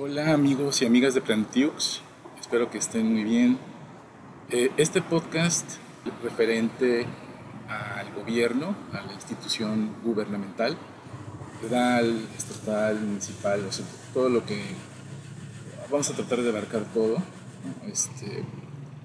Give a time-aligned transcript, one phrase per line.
[0.00, 2.02] Hola amigos y amigas de Plantiux,
[2.38, 3.58] espero que estén muy bien.
[4.48, 5.68] Eh, este podcast
[6.22, 7.04] referente
[7.68, 10.76] al gobierno, a la institución gubernamental,
[11.60, 13.84] federal, estatal, municipal, o sea,
[14.14, 14.62] todo lo que
[15.90, 17.16] vamos a tratar de abarcar todo.
[17.88, 18.44] Este,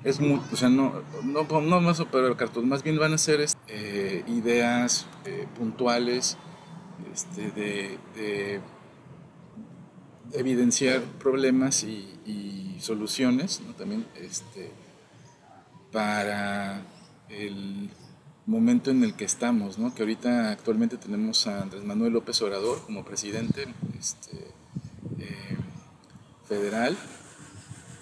[0.04, 3.44] es muy, o sea, no, no, no poder abarcar todo, más bien van a ser
[3.68, 6.38] eh, ideas eh, puntuales
[7.12, 8.62] este, de
[10.34, 12.10] evidenciar problemas y,
[12.80, 14.70] soluciones también este,
[15.94, 16.82] para
[17.30, 17.90] el
[18.46, 19.96] momento en el que estamos, ¿no?
[19.96, 24.38] que ahorita actualmente tenemos a Andrés Manuel López Obrador como presidente este,
[25.20, 25.58] eh,
[26.46, 26.98] federal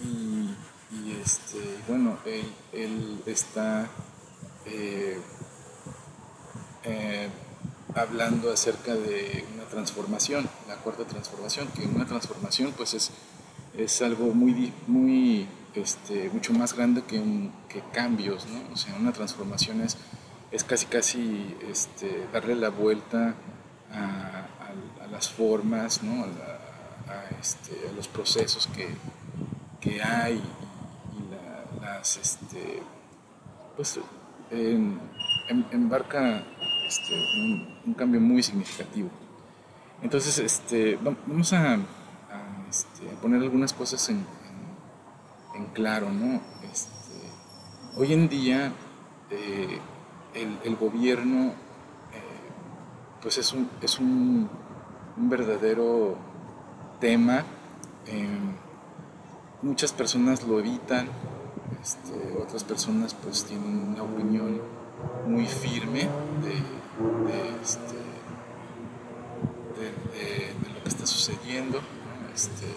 [0.04, 2.18] y, este, bueno,
[2.74, 3.88] él, está
[4.66, 5.20] eh,
[6.84, 7.30] eh,
[7.96, 13.12] hablando acerca de una transformación, la cuarta transformación, que una transformación pues es,
[13.78, 17.22] es algo muy, muy este, mucho más grande que,
[17.70, 18.74] que cambios, ¿no?
[18.74, 19.98] O sea, una transformación es,
[20.52, 23.36] es casi casi este, darle la vuelta
[23.92, 24.48] a,
[25.12, 26.24] las formas, ¿no?
[26.24, 28.88] a, este, a, los procesos que,
[29.82, 32.82] que hay y, las, este,
[33.76, 34.00] pues,
[35.72, 36.46] embarca
[36.92, 37.14] este,
[37.86, 39.10] un, cambio muy significativo.
[40.02, 41.80] Entonces, este, vamos a,
[42.70, 44.26] este, poner algunas cosas en,
[45.74, 46.42] claro, ¿no?
[46.70, 47.16] Este,
[47.96, 48.74] hoy en día
[49.30, 49.80] eh,
[50.34, 51.54] el, gobierno
[52.12, 52.42] eh,
[53.22, 54.50] pues es un, es un,
[55.16, 56.18] verdadero
[57.00, 57.46] tema.
[58.06, 58.54] Em,
[59.62, 61.08] muchas personas lo evitan,
[62.42, 64.60] otras personas pues tienen una opinión
[65.28, 66.02] muy firme
[66.44, 66.81] de,
[67.62, 67.96] este,
[69.80, 71.82] de, lo que está sucediendo.
[72.34, 72.68] Este,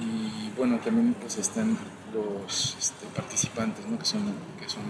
[0.00, 1.76] y bueno, también pues están
[2.12, 4.84] los este, participantes, que son, que son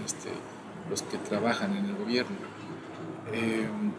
[0.89, 2.35] los que trabajan en el gobierno.
[3.31, 3.91] Em,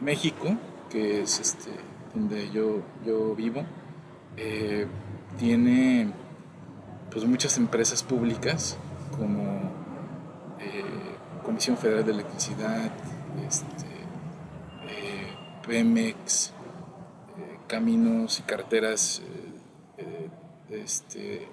[0.00, 0.56] México,
[0.90, 1.56] que es
[2.14, 3.64] donde yo, yo vivo,
[4.36, 4.86] eh,
[5.38, 6.12] tiene
[7.10, 8.76] pues muchas empresas públicas
[9.16, 9.72] como
[10.60, 10.84] eh,
[11.44, 12.90] Comisión Federal de Electricidad,
[13.46, 13.86] este,
[14.88, 15.34] eh,
[15.66, 16.50] Pemex,
[17.38, 19.22] eh, caminos y carreteras,
[19.98, 20.30] eh,
[20.70, 21.48] este,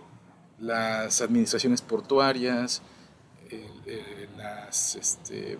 [0.59, 2.81] las administraciones portuarias,
[4.37, 5.59] las, este,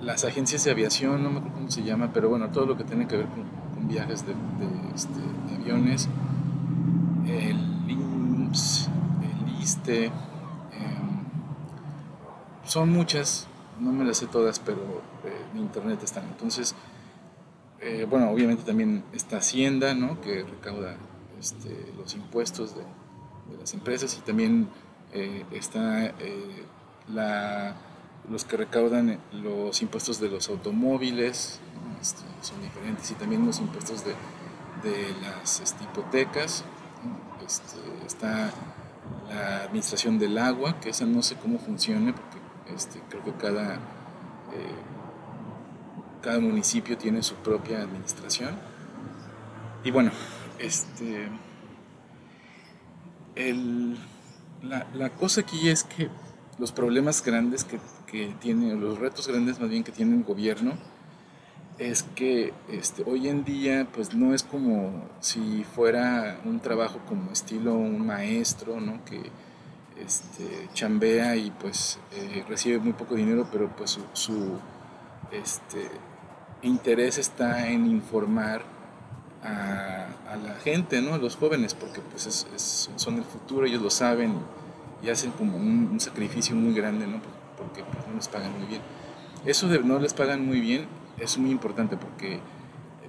[0.00, 2.84] las agencias de aviación, no me acuerdo cómo se llama, pero bueno, todo lo que
[2.84, 6.08] tiene que ver con, viajes de, de, aviones,
[7.26, 7.58] el
[7.90, 8.88] IMSS,
[9.20, 10.12] el ISTE,
[12.72, 13.46] son muchas,
[13.80, 14.78] no me las sé todas, pero
[15.24, 16.24] eh, en internet están.
[16.24, 16.74] Entonces,
[17.80, 20.22] eh, bueno, obviamente también está Hacienda, ¿no?
[20.22, 20.96] que recauda
[21.38, 22.82] este, los impuestos de,
[23.60, 24.68] las empresas y también
[25.12, 26.14] eh, está
[27.12, 27.74] la,
[28.30, 31.60] los que recaudan los impuestos de los automóviles,
[32.00, 34.14] este, son diferentes, y también los impuestos de,
[35.20, 36.64] las este, hipotecas.
[38.06, 38.50] Está
[39.28, 42.41] la administración del agua, que esa no sé cómo funciona, porque
[42.74, 44.74] este, creo que cada, eh,
[46.22, 48.56] cada municipio tiene su propia administración.
[49.84, 50.12] Y bueno,
[50.58, 51.28] este,
[54.62, 56.08] la, cosa aquí es que
[56.58, 60.74] los problemas grandes que, que, tiene, los retos grandes más bien que tiene el gobierno,
[61.78, 67.32] es que este, hoy en día pues no es como si fuera un trabajo como
[67.32, 69.04] estilo un maestro, ¿no?
[69.04, 69.22] Que,
[69.98, 74.58] este, chambea y pues eh, recibe muy poco dinero, pero pues su,
[75.30, 75.88] este,
[76.62, 78.62] interés está en informar
[79.42, 80.08] a,
[80.42, 81.14] la gente, ¿no?
[81.14, 82.46] a los jóvenes, porque pues
[82.96, 84.34] son el futuro, ellos lo saben
[85.02, 87.20] y hacen como un, sacrificio muy grande, ¿no?
[87.58, 88.80] porque pues, no les pagan muy bien.
[89.44, 90.86] Eso de no les pagan muy bien
[91.18, 92.40] es muy importante porque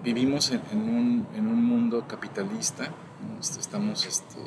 [0.04, 2.90] vivimos en, un, mundo capitalista,
[3.40, 4.06] estamos...
[4.06, 4.40] Este,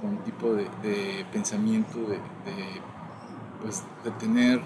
[0.00, 2.18] con, un tipo de, pensamiento de,
[3.60, 4.60] pues, de tener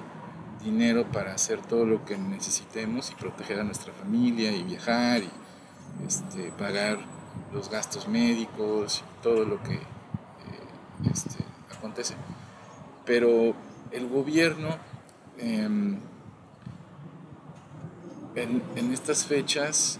[0.62, 5.30] dinero para hacer todo lo que necesitemos y proteger a nuestra familia y viajar y
[6.06, 6.98] este, pagar
[7.52, 9.80] los gastos médicos y todo lo que eh,
[11.10, 11.44] este,
[11.76, 12.14] acontece.
[13.04, 13.54] Pero
[13.90, 14.68] el gobierno
[15.38, 15.98] em,
[18.36, 19.98] en, en, estas fechas,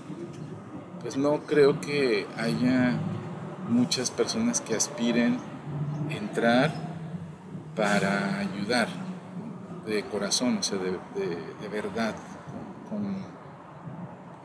[1.01, 2.99] pues no creo que haya
[3.73, 5.39] muchas personas que aspiren
[6.11, 6.73] entrar
[7.75, 8.89] para ayudar
[9.87, 12.15] de corazón, o sea, de, verdad,
[12.89, 13.25] con,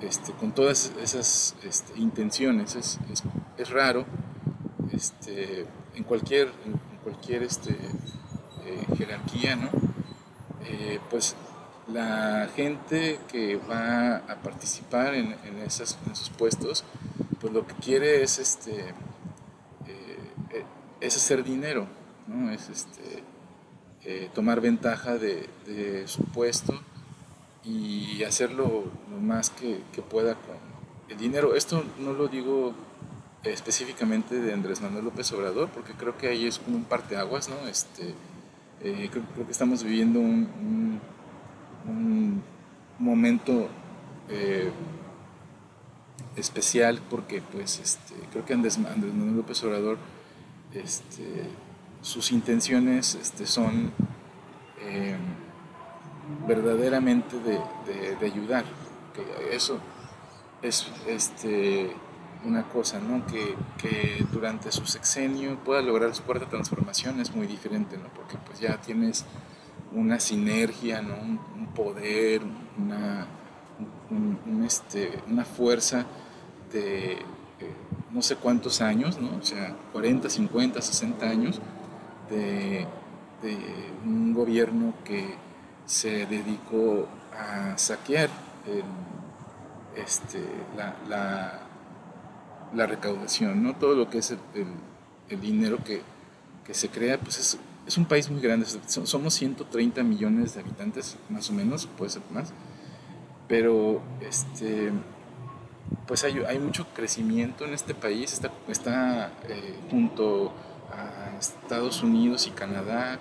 [0.02, 2.76] este, con todas esas este, intenciones.
[2.76, 3.00] Es,
[3.58, 4.06] es, raro
[4.92, 5.66] este,
[5.96, 9.70] en cualquier, en cualquier este, eh, jerarquía, ¿no?
[10.66, 11.36] Eh, pues
[11.88, 15.98] la gente que va a participar en, en, esos
[16.38, 16.84] puestos,
[17.40, 18.94] pues lo que quiere es, este,
[21.02, 21.88] es hacer dinero,
[22.28, 22.52] ¿no?
[22.52, 25.48] es este, tomar ventaja de,
[26.08, 26.74] su puesto
[27.64, 30.56] y hacerlo lo más que, pueda con
[31.10, 31.56] el dinero.
[31.56, 32.74] Esto no lo digo
[33.44, 37.68] específicamente de Andrés Manuel López Obrador, porque creo que ahí es como un parteaguas, ¿no?
[37.68, 38.14] Este,
[38.82, 41.00] eh, creo, que estamos viviendo un,
[41.88, 42.44] un,
[43.00, 43.70] momento
[44.30, 44.72] eh,
[46.36, 49.98] especial porque pues este, creo que Andrés, Manuel López Obrador
[50.74, 51.50] este,
[52.02, 53.92] sus intenciones este, son
[54.82, 55.18] eh,
[56.48, 58.66] verdaderamente de, ayudar.
[59.14, 59.80] Que eso
[60.62, 61.92] es este,
[62.46, 63.26] una cosa, ¿no?
[63.28, 63.56] Que,
[64.32, 68.10] durante su sexenio pueda lograr su cuarta transformación es muy diferente, ¿no?
[68.14, 69.26] Porque pues ya tienes
[69.94, 71.16] una sinergia, ¿no?
[71.16, 72.42] Un, poder,
[72.78, 73.28] una,
[74.66, 76.06] este, una fuerza
[76.72, 77.18] de eh,
[78.18, 79.38] no sé cuántos años, ¿no?
[79.38, 81.62] O sea, 40, 50, 60 años
[82.32, 82.88] de,
[84.04, 85.36] un gobierno que
[85.86, 88.30] se dedicó a saquear
[89.96, 90.40] este,
[90.76, 90.96] la,
[92.74, 93.76] la, recaudación, ¿no?
[93.76, 96.02] todo lo que es el, dinero que,
[96.74, 101.52] se crea, pues es, es, un país muy grande, somos 130 millones de habitantes, más
[101.52, 102.52] o menos, puede ser más,
[103.48, 104.92] pero este,
[106.06, 110.54] pues hay, hay mucho crecimiento en este país, está, está eh, junto
[110.92, 113.20] a Estados Unidos y Canadá,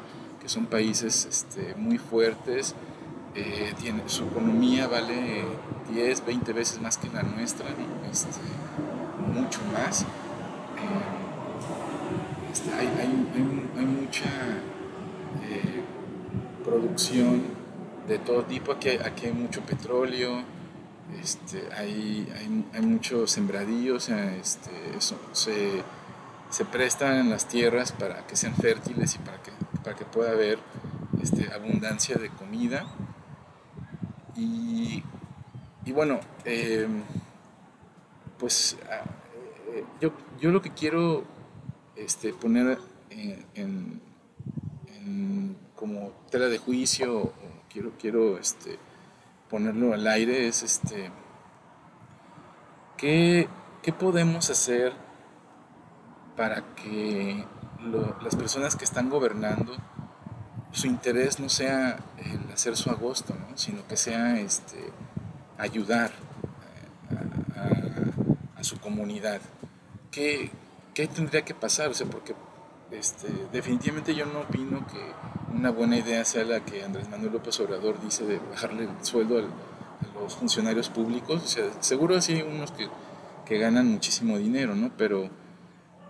[0.49, 2.75] son países este, muy fuertes,
[3.35, 5.45] eh, tiene, su economía vale
[5.93, 7.67] 10, 20 veces más que la nuestra,
[8.11, 8.41] este,
[9.35, 10.03] mucho más.
[10.03, 10.07] Eh,
[12.53, 12.89] este, hay,
[13.87, 14.31] mucha
[15.45, 15.83] eh,
[16.65, 17.43] producción
[18.09, 20.43] de todo tipo, aquí, aquí hay mucho petróleo,
[21.21, 22.33] este, hay,
[22.73, 24.71] hay, muchos sembradíos, este,
[25.33, 25.83] se,
[26.51, 29.53] se prestan las tierras para que sean fértiles y para que
[29.87, 30.59] para que pueda haber
[31.23, 32.85] este, abundancia de comida.
[34.35, 35.05] Y,
[35.93, 37.05] bueno, em,
[38.37, 38.77] pues
[39.71, 40.11] eh, yo,
[40.41, 41.23] yo, lo que quiero
[41.95, 42.81] este, poner
[43.55, 44.01] en,
[45.77, 47.33] como tela de juicio,
[47.73, 48.81] quiero, quiero este,
[49.49, 51.11] ponerlo al aire, es este,
[52.97, 53.49] ¿qué,
[53.83, 54.93] qué podemos hacer
[56.37, 57.45] para que
[58.23, 59.77] las personas que están gobernando,
[60.73, 64.93] su interés no sea el hacer su agosto, sino que sea este,
[65.59, 66.11] ayudar
[67.57, 69.41] a, su comunidad.
[70.11, 70.51] ¿Qué,
[70.93, 71.89] ¿Qué, tendría que pasar?
[71.89, 72.35] O sea, porque
[72.91, 74.99] este, definitivamente yo no opino que
[75.55, 79.39] una buena idea sea la que Andrés Manuel López Obrador dice de bajarle el sueldo
[79.39, 79.43] a
[80.21, 81.43] los funcionarios públicos.
[81.43, 84.91] O sea, seguro sí hay unos que, ganan muchísimo dinero, ¿no?
[84.97, 85.31] Pero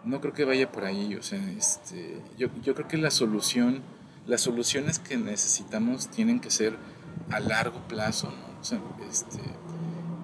[0.04, 1.14] no creo que vaya por ahí.
[1.16, 3.82] O sea, este, yo, yo creo que la solución,
[4.26, 6.76] las soluciones que necesitamos tienen que ser
[7.30, 8.28] a largo plazo.
[8.28, 8.60] ¿no?
[8.60, 8.80] O sea,
[9.10, 9.40] este,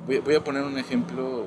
[0.06, 1.46] voy, voy, a poner un ejemplo.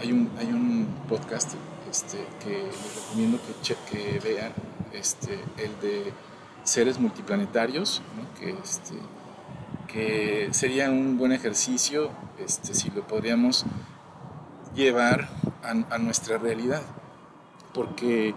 [0.00, 1.52] hay, un, hay un podcast
[1.88, 4.52] este, que les recomiendo que, que vean,
[4.92, 6.12] este, el de
[6.64, 8.02] seres multiplanetarios,
[8.38, 8.94] que, este,
[9.88, 13.64] que sería un buen ejercicio este, si lo podríamos
[14.74, 15.28] llevar
[15.62, 16.82] a, a nuestra realidad
[17.72, 18.34] porque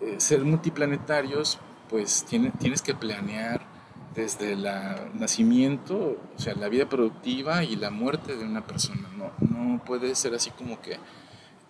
[0.00, 3.62] eh, ser multiplanetarios, pues tienes que planear
[4.14, 4.66] desde el
[5.14, 9.08] nacimiento, o sea, la vida productiva y la muerte de una persona.
[9.16, 10.98] No, no puede ser así como que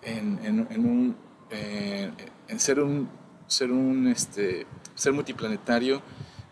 [0.03, 1.17] en, en, un,
[1.51, 2.11] eh,
[2.49, 3.09] en ser un,
[3.47, 4.67] ser un, este,
[4.97, 6.03] ser multiplanetario,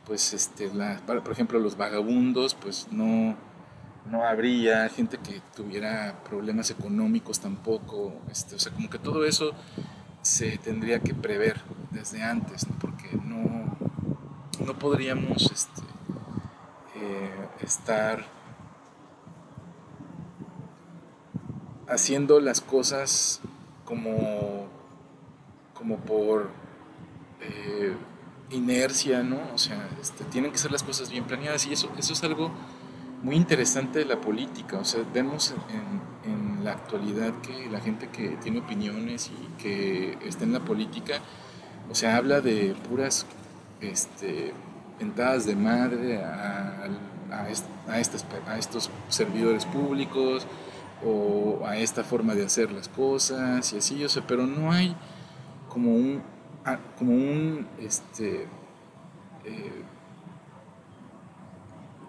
[0.06, 3.36] pues, este, la, por ejemplo, los vagabundos, pues no,
[4.10, 9.52] no habría gente que tuviera problemas económicos tampoco, este, o sea, como que todo eso
[10.22, 11.60] se tendría que prever
[11.90, 13.76] desde antes, porque no,
[14.64, 15.82] no podríamos este,
[16.96, 18.24] eh, estar
[21.88, 23.40] haciendo las cosas
[23.84, 24.66] como,
[25.74, 26.50] como por
[27.40, 27.94] eh,
[28.50, 29.38] inercia, ¿no?
[29.54, 32.50] O sea, este, tienen que ser las cosas bien planeadas y eso, eso es algo
[33.22, 34.78] muy interesante de la política.
[34.78, 36.14] O sea, vemos en,
[36.64, 41.20] la actualidad que la gente que tiene opiniones y que está en la política,
[41.90, 43.26] o sea, habla de puras
[43.82, 44.54] este,
[44.98, 46.86] ventadas de madre a,
[47.30, 50.46] a, a, a estos servidores públicos
[51.04, 54.96] o a esta forma de hacer las cosas y así, yo sé, pero no hay
[55.68, 56.22] como un,
[56.98, 58.46] como un, este,
[59.44, 59.82] eh,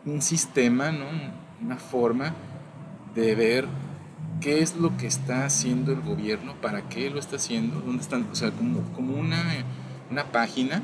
[0.05, 1.05] un sistema, ¿no?
[1.61, 2.33] una forma
[3.13, 3.67] de ver
[4.41, 8.27] qué es lo que está haciendo el gobierno, para qué lo está haciendo, dónde están,
[8.31, 9.43] o sea, como, como una,
[10.11, 10.81] una página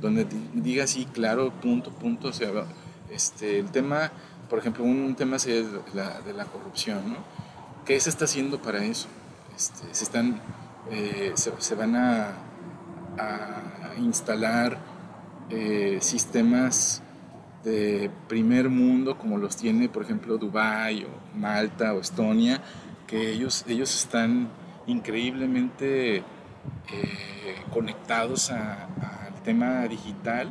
[0.00, 2.50] donde diga así, claro, punto, punto, o sea,
[3.10, 4.10] este, el tema,
[4.48, 7.16] por ejemplo, un tema de la, de la corrupción, ¿no?
[7.84, 9.08] ¿Qué se está haciendo para eso?
[9.56, 10.40] Este, se, están,
[10.90, 12.32] eh, se, van a,
[13.18, 14.78] a instalar
[15.50, 17.02] eh, sistemas
[17.64, 22.62] de primer mundo como los tiene por ejemplo Dubái o Malta o Estonia,
[23.06, 24.48] que ellos, ellos están
[24.86, 26.22] increíblemente eh,
[27.72, 30.50] conectados al tema digital,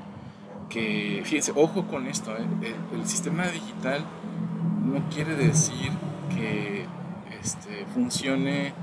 [0.69, 4.05] que fíjense, ojo con esto, el, el, sistema digital
[4.85, 5.91] no quiere decir
[6.35, 6.85] que
[7.41, 8.73] este, funcione,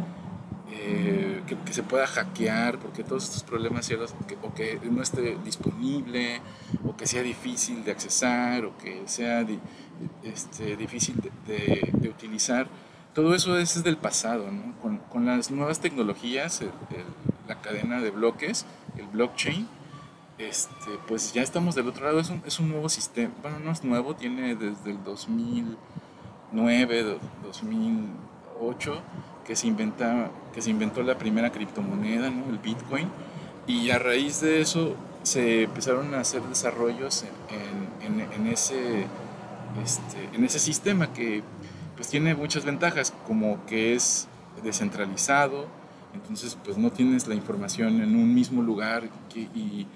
[0.89, 3.91] eh, que, se pueda hackear, porque todos estos problemas,
[4.43, 6.41] o que no esté disponible,
[6.87, 9.45] o que sea difícil de accesar, o que sea
[10.23, 11.17] este, difícil
[11.47, 12.69] de, utilizar,
[13.15, 14.45] todo eso es del pasado.
[14.81, 16.63] Con, con, las nuevas tecnologías,
[17.49, 18.65] la cadena de bloques,
[18.97, 19.67] el blockchain,
[20.39, 23.73] este, pues ya estamos del otro lado, es un, es un nuevo sistema, bueno, no
[23.73, 28.11] es nuevo, tiene desde el 2009, 2000
[29.47, 32.51] que se, inventa, que se inventó la primera criptomoneda, ¿no?
[32.51, 33.09] el Bitcoin,
[33.67, 37.25] y a raíz de eso se empezaron a hacer desarrollos
[38.03, 39.07] en, en, en ese,
[39.83, 41.43] este, en ese sistema que
[41.95, 44.29] pues tiene muchas ventajas, como que es
[44.63, 45.67] descentralizado,
[46.15, 49.87] entonces pues no tienes la información en un mismo lugar y,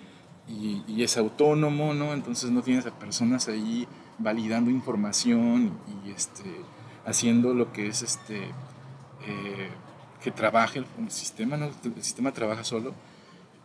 [0.49, 2.12] y, y, es autónomo, ¿no?
[2.12, 3.87] Entonces no tienes a personas ahí
[4.19, 5.73] validando información
[6.04, 6.45] y este
[7.07, 8.50] haciendo lo que es este,
[9.30, 9.68] eh,
[10.22, 11.66] que trabaje el, sistema, ¿no?
[11.66, 12.94] el sistema trabaja solo,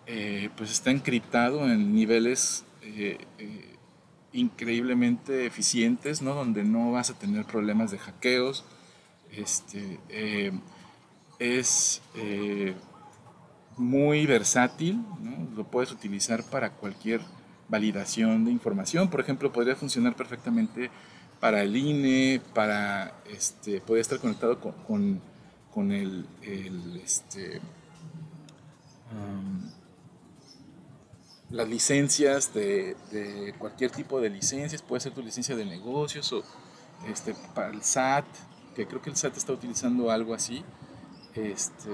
[0.08, 3.18] eh, pues está encriptado en niveles eh,
[4.32, 6.34] increíblemente eficientes, ¿no?
[6.34, 8.64] donde no vas a tener problemas de hackeos.
[9.32, 10.00] Este,
[11.40, 12.02] es
[13.76, 15.50] muy versátil, ¿no?
[15.58, 17.20] lo puedes utilizar para cualquier
[17.68, 19.10] validación de información.
[19.10, 20.90] Por ejemplo, podría funcionar perfectamente
[21.40, 25.22] para el INE, para, este, poder estar conectado con, con,
[25.92, 26.26] el,
[27.04, 27.62] este,
[31.50, 36.44] las licencias de, cualquier tipo de licencias, puede ser tu licencia de negocios o
[37.08, 38.26] este, para el SAT,
[38.76, 40.64] que creo que el SAT está utilizando algo así,
[41.34, 41.92] este,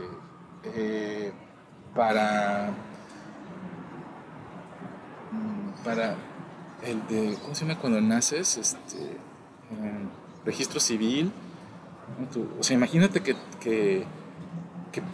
[0.64, 1.32] eh,
[1.96, 2.72] para,
[5.32, 6.16] mm, para
[6.84, 8.58] el de, ¿cómo se llama cuando naces?
[8.58, 9.18] Este,
[10.46, 11.32] registro civil.
[12.60, 14.06] O sea, imagínate que, que,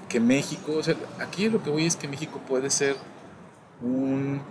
[0.09, 2.95] que, México, o sea, aquí lo que voy es que México puede ser
[3.81, 4.41] un,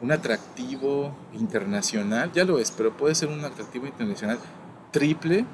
[0.00, 4.38] un atractivo internacional, ya lo es, pero puede ser un atractivo internacional
[4.90, 5.44] triple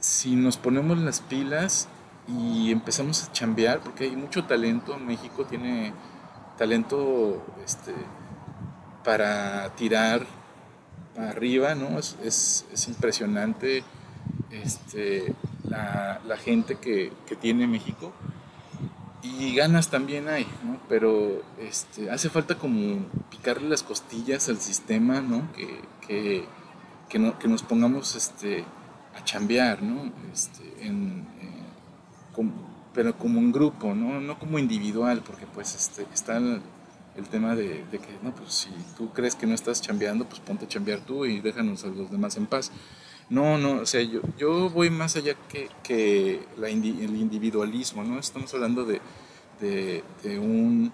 [0.00, 1.88] si nos ponemos las pilas
[2.28, 5.92] y empezamos a chambear, porque hay mucho talento, México tiene
[6.56, 7.94] talento este,
[9.02, 10.26] para tirar
[11.16, 11.98] arriba, ¿no?
[11.98, 13.82] Es, es, impresionante
[14.50, 15.34] este,
[15.64, 18.12] la, la gente que, que, tiene México
[19.22, 20.78] y ganas también hay, ¿no?
[20.88, 25.50] Pero este, hace falta como picarle las costillas al sistema, ¿no?
[25.52, 26.44] Que, que,
[27.08, 28.64] que, no, que nos pongamos este,
[29.16, 30.12] a chambear, ¿no?
[30.32, 31.26] Este, en,
[32.94, 34.20] pero como un grupo, ¿no?
[34.20, 36.62] No como individual, porque pues este, están
[37.16, 40.64] el tema de, que, no, pues si tú crees que no estás chambeando, pues ponte
[40.64, 42.70] a chambear tú y déjanos a los demás en paz.
[43.30, 48.18] No, no, o sea, yo, yo voy más allá que, que la el individualismo, ¿no?
[48.18, 49.00] Estamos hablando de,
[49.60, 50.90] de, un,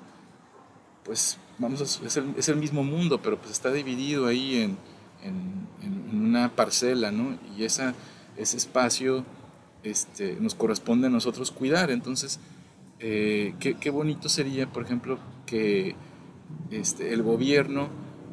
[1.05, 4.77] pues, vamos a, es, el, es el, mismo mundo, pero pues está dividido ahí en,
[5.23, 7.39] en, en una parcela, ¿no?
[7.57, 7.95] Y esa,
[8.37, 9.25] ese espacio
[9.85, 12.41] este, nos corresponde a nosotros cuidar, entonces,
[12.99, 15.95] eh, qué, qué bonito sería, por ejemplo, que
[16.71, 17.89] este, el gobierno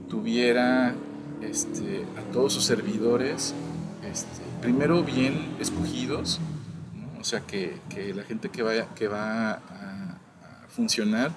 [0.10, 0.96] tuviera
[1.42, 3.54] este, a todos sus servidores
[4.12, 6.40] este, primero bien escogidos,
[7.20, 7.80] o sea, que,
[8.16, 10.18] la gente que, vaya, que va a,
[10.70, 11.32] funcionar,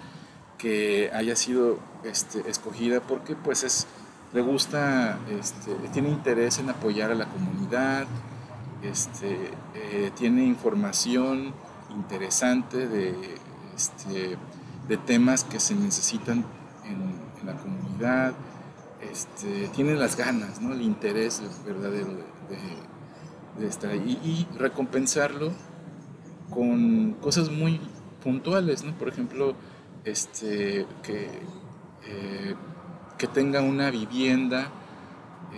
[0.58, 3.86] que haya sido este, escogida porque pues es,
[4.32, 8.06] le gusta, este, tiene interés en apoyar a la comunidad,
[8.84, 11.52] eh, tiene información
[11.90, 13.34] interesante de,
[15.06, 16.44] temas que se necesitan
[16.84, 18.34] en, la comunidad,
[19.74, 22.33] tiene las ganas, el interés verdadero de,
[23.62, 25.52] estar ahí y, recompensarlo
[26.50, 27.80] con cosas muy
[28.22, 28.92] puntuales, ¿no?
[28.92, 29.54] por ejemplo,
[30.04, 31.28] este, que,
[32.06, 32.54] eh,
[33.18, 34.70] que tenga una vivienda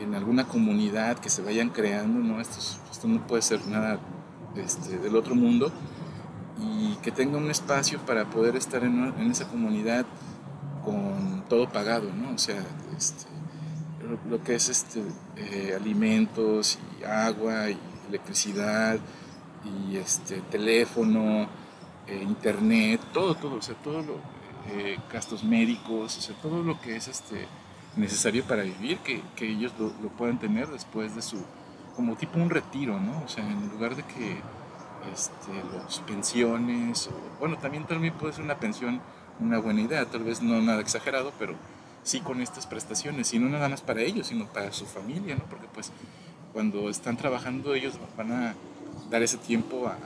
[0.00, 2.40] en alguna comunidad que se vayan creando, ¿no?
[2.40, 2.58] Esto,
[2.90, 3.98] esto no puede ser nada
[4.56, 5.72] este, del otro mundo,
[6.58, 10.06] y que tenga un espacio para poder estar en, en esa comunidad
[10.84, 12.34] con todo pagado, ¿no?
[12.34, 12.62] O sea,
[12.96, 13.26] este,
[14.28, 15.02] lo, que es este,
[15.36, 18.98] eh, alimentos y agua y electricidad
[19.64, 21.48] y este, teléfono,
[22.06, 24.14] eh, internet, todo, todo, o sea, todo lo,
[24.68, 27.46] eh, gastos médicos, o sea, todo lo que es este,
[27.96, 31.38] necesario para vivir, que, que ellos lo, puedan tener después de su,
[31.96, 33.22] como tipo un retiro, ¿no?
[33.24, 34.40] O sea, en lugar de que
[35.12, 37.10] este, los pensiones,
[37.40, 39.00] bueno, también, también puede ser una pensión
[39.40, 41.54] una buena idea, tal vez no nada exagerado, pero
[42.06, 45.44] sí con estas prestaciones, y no nada más para ellos, sino para su familia, ¿no?
[45.50, 45.90] Porque pues
[46.52, 48.54] cuando están trabajando ellos van a
[49.10, 49.98] dar ese tiempo a,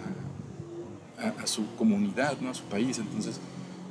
[1.46, 2.48] su comunidad, ¿no?
[2.48, 3.38] A su país, entonces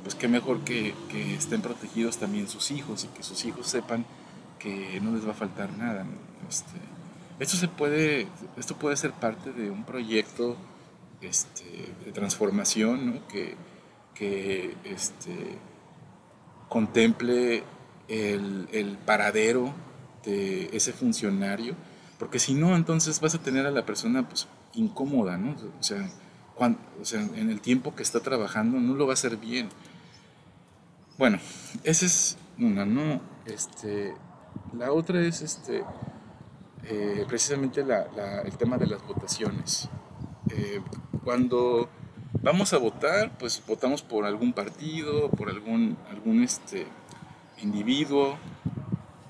[0.02, 4.04] pues qué mejor que, que, estén protegidos también sus hijos y que sus hijos sepan
[4.58, 6.04] que no les va a faltar nada.
[6.48, 6.80] Este,
[7.38, 8.26] esto se puede,
[8.56, 10.56] esto puede ser parte de un proyecto
[11.20, 13.28] este, de transformación ¿no?
[13.28, 13.54] que,
[14.14, 15.58] que este,
[16.68, 17.62] contemple
[18.10, 19.72] el, paradero
[20.24, 21.74] de ese funcionario,
[22.18, 25.56] porque si no, entonces vas a tener a la persona pues, incómoda, ¿no?
[25.78, 26.10] O sea,
[26.54, 29.68] cuando, o sea, en el tiempo que está trabajando no lo va a hacer bien.
[31.16, 31.38] Bueno,
[31.84, 33.20] esa es una, ¿no?
[33.46, 34.14] Este,
[34.76, 35.84] la otra es este,
[36.84, 39.88] eh, precisamente el tema de las votaciones.
[40.50, 40.82] Eh,
[41.24, 41.88] cuando
[42.42, 46.86] vamos a votar, pues votamos por algún partido, por algún, algún este,
[47.62, 48.38] individuo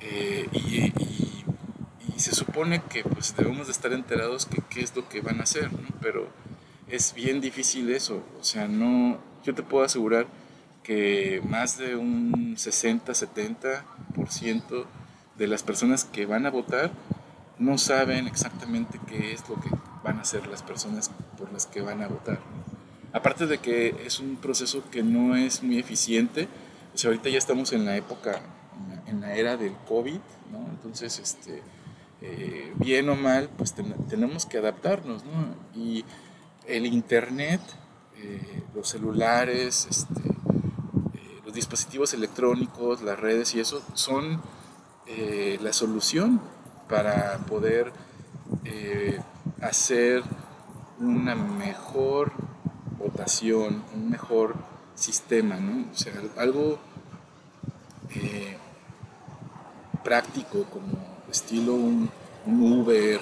[0.01, 0.93] eh, y,
[2.17, 5.45] se supone que pues debemos de estar enterados que qué es lo que van a
[5.45, 5.71] hacer,
[6.03, 6.29] pero
[6.87, 10.27] es bien difícil eso, o sea, no, yo te puedo asegurar
[10.83, 14.85] que más de un 60-70%
[15.39, 16.91] de las personas que van a votar
[17.59, 19.71] no saben exactamente qué es lo que
[20.05, 22.39] van a hacer las personas por las que van a votar.
[23.13, 26.49] Aparte de que es un proceso que no es muy eficiente,
[27.01, 28.43] pues ahorita ya estamos en la época,
[29.07, 30.21] en la, era del COVID,
[30.53, 30.59] ¿no?
[30.69, 31.63] Entonces, este,
[32.21, 33.75] eh, bien o mal, pues
[34.07, 35.55] tenemos que adaptarnos, ¿no?
[35.75, 36.05] Y
[36.67, 37.63] el Internet,
[38.19, 44.43] eh, los celulares, este, eh, los dispositivos electrónicos, las redes y eso son
[45.63, 46.39] la solución
[46.87, 47.95] para poder
[49.63, 50.23] hacer
[50.99, 52.33] una mejor
[52.99, 54.55] votación, un mejor
[54.95, 55.91] sistema, ¿no?
[55.91, 56.79] O sea, algo
[60.03, 60.99] práctico como
[61.31, 62.11] estilo un,
[62.47, 63.21] Uber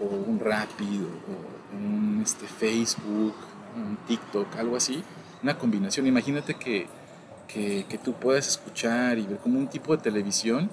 [0.00, 3.34] o un Rapid o un este, Facebook,
[3.76, 5.02] un TikTok, algo así,
[5.42, 6.06] una combinación.
[6.06, 6.86] Imagínate que,
[7.48, 10.70] que, tú puedas escuchar y ver como un tipo de televisión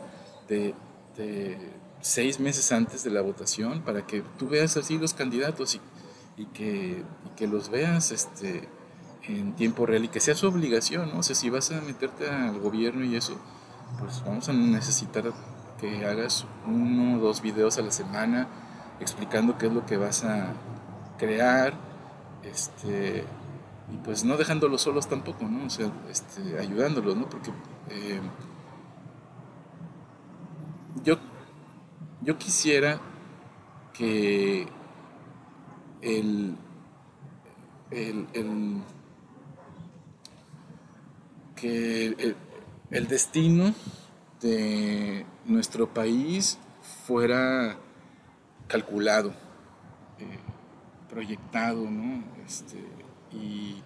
[0.48, 0.74] de,
[1.18, 1.58] de,
[2.02, 5.82] seis meses antes de la votación para que tú veas así los candidatos y,
[6.42, 8.70] y, que, y que los veas este,
[9.24, 11.20] en tiempo real y que sea su obligación, ¿no?
[11.20, 13.38] O sea, si vas a meterte al gobierno y eso,
[14.00, 15.32] pues vamos a necesitar
[15.80, 18.48] que hagas uno o dos videos a la semana
[19.00, 20.54] explicando qué es lo que vas a
[21.18, 21.74] crear,
[22.44, 23.24] este,
[23.92, 25.66] y pues no dejándolos solos tampoco, ¿no?
[25.66, 27.30] O sea, este, ayudándolos, ¿no?
[27.30, 27.52] Porque
[27.90, 28.22] eh,
[31.04, 31.18] yo,
[32.22, 33.00] yo quisiera
[33.94, 34.68] que
[36.02, 36.56] el,
[37.92, 38.82] el, el
[41.60, 42.36] que
[42.92, 43.74] el, destino
[44.42, 46.58] de nuestro país
[47.06, 47.78] fuera
[48.68, 49.30] calculado,
[50.20, 50.40] eh,
[51.10, 52.24] proyectado, ¿no?
[52.46, 52.78] Este,
[53.32, 53.82] y,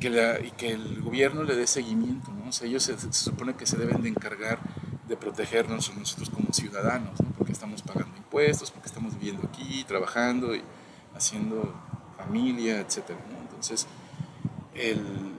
[0.00, 2.50] que el gobierno le dé seguimiento, ¿no?
[2.50, 4.58] O sea, ellos se, supone que se deben de encargar
[5.08, 7.30] de protegernos nosotros como ciudadanos, ¿no?
[7.38, 10.62] Porque estamos pagando impuestos, porque estamos viviendo aquí, trabajando y
[11.14, 11.74] haciendo
[12.18, 13.12] familia, etc.
[13.42, 13.86] Entonces,
[14.74, 15.34] el,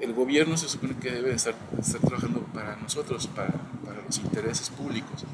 [0.00, 1.54] el gobierno se supone que debe estar,
[2.06, 3.54] trabajando para nosotros, para,
[4.06, 5.24] los intereses públicos.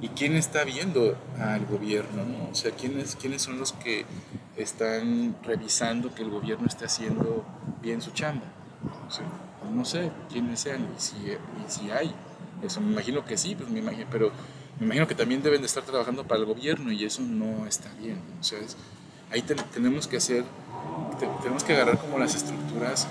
[0.00, 2.22] ¿Y quién está viendo al gobierno?
[2.50, 4.04] O sea, ¿quiénes, ¿quiénes son los que
[4.56, 7.44] están revisando que el gobierno esté haciendo
[7.82, 8.44] bien su chamba?
[9.74, 12.12] no sé quiénes sean y si, y si hay.
[12.62, 14.32] Eso me imagino que sí, pues me imagino, pero
[14.78, 17.92] me imagino que también deben de estar trabajando para el gobierno y eso no está
[18.00, 18.20] bien.
[18.40, 18.58] O sea,
[19.30, 20.44] ahí tenemos que hacer,
[21.42, 23.08] tenemos que agarrar como las estructuras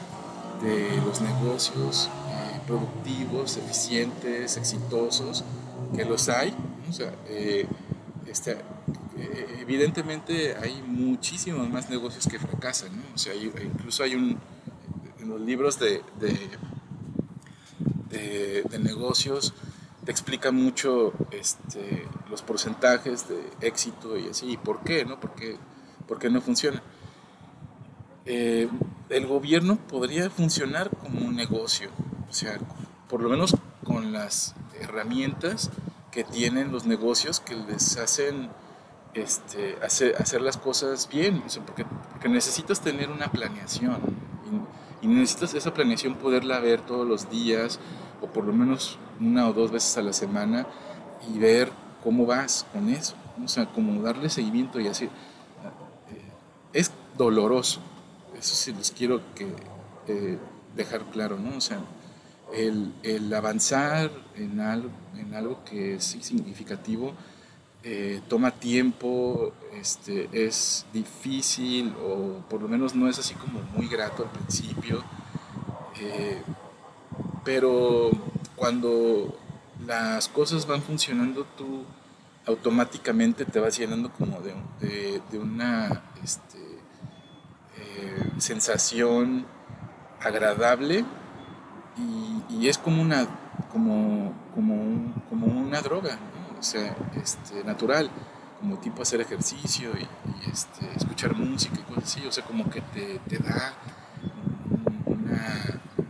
[0.61, 5.43] de los negocios, eh, productivos, eficientes, exitosos,
[5.95, 6.55] que los hay.
[6.89, 7.67] O sea, eh,
[8.27, 8.51] este,
[9.17, 12.95] eh, evidentemente hay muchísimos más negocios que fracasan.
[12.95, 13.03] ¿no?
[13.13, 14.37] O sea, incluso hay un,
[15.19, 16.49] en los libros de, de,
[18.79, 19.53] negocios,
[20.03, 25.19] te explica mucho este, los porcentajes de éxito y así, y por qué, ¿no?
[25.19, 26.83] ¿Por qué, no funciona?
[29.09, 31.89] El gobierno podría funcionar como un negocio,
[32.29, 32.57] o sea,
[33.07, 35.69] por lo menos con las herramientas
[36.11, 38.49] que tienen los negocios que les hacen
[39.13, 43.97] este, hacer, hacer las cosas bien, porque, porque, necesitas tener una planeación
[45.01, 47.79] y, y, necesitas esa planeación poderla ver todos los días
[48.21, 50.67] o por lo menos una o dos veces a la semana
[51.29, 51.71] y ver
[52.03, 55.05] cómo vas con eso, o sea, como darle seguimiento y así.
[55.05, 55.09] Eh,
[56.73, 57.79] es doloroso,
[58.45, 59.21] eso sí les quiero
[60.07, 60.37] eh,
[60.75, 61.57] dejar claro, ¿no?
[61.57, 61.79] O sea,
[62.53, 67.13] el, avanzar en algo, que es significativo
[67.83, 73.87] eh, toma tiempo, este, es difícil o por lo menos no es así como muy
[73.87, 75.03] grato al principio,
[75.99, 76.41] eh,
[77.43, 78.11] pero
[78.55, 79.37] cuando
[79.87, 81.83] las cosas van funcionando tú
[82.45, 86.54] automáticamente te vas llenando como de, de una este,
[88.37, 89.45] sensación
[90.21, 91.05] agradable
[92.49, 93.27] y, es como una,
[93.71, 96.17] como, como, como una droga,
[96.59, 98.09] o sea, este, natural,
[98.59, 102.81] como tipo hacer ejercicio y, este, escuchar música y cosas así, o sea, como que
[102.81, 103.73] te, te da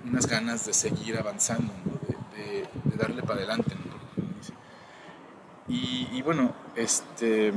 [0.06, 1.74] unas ganas de seguir avanzando,
[2.36, 3.76] de, de, darle para adelante.
[5.67, 7.52] Y, y, bueno, este,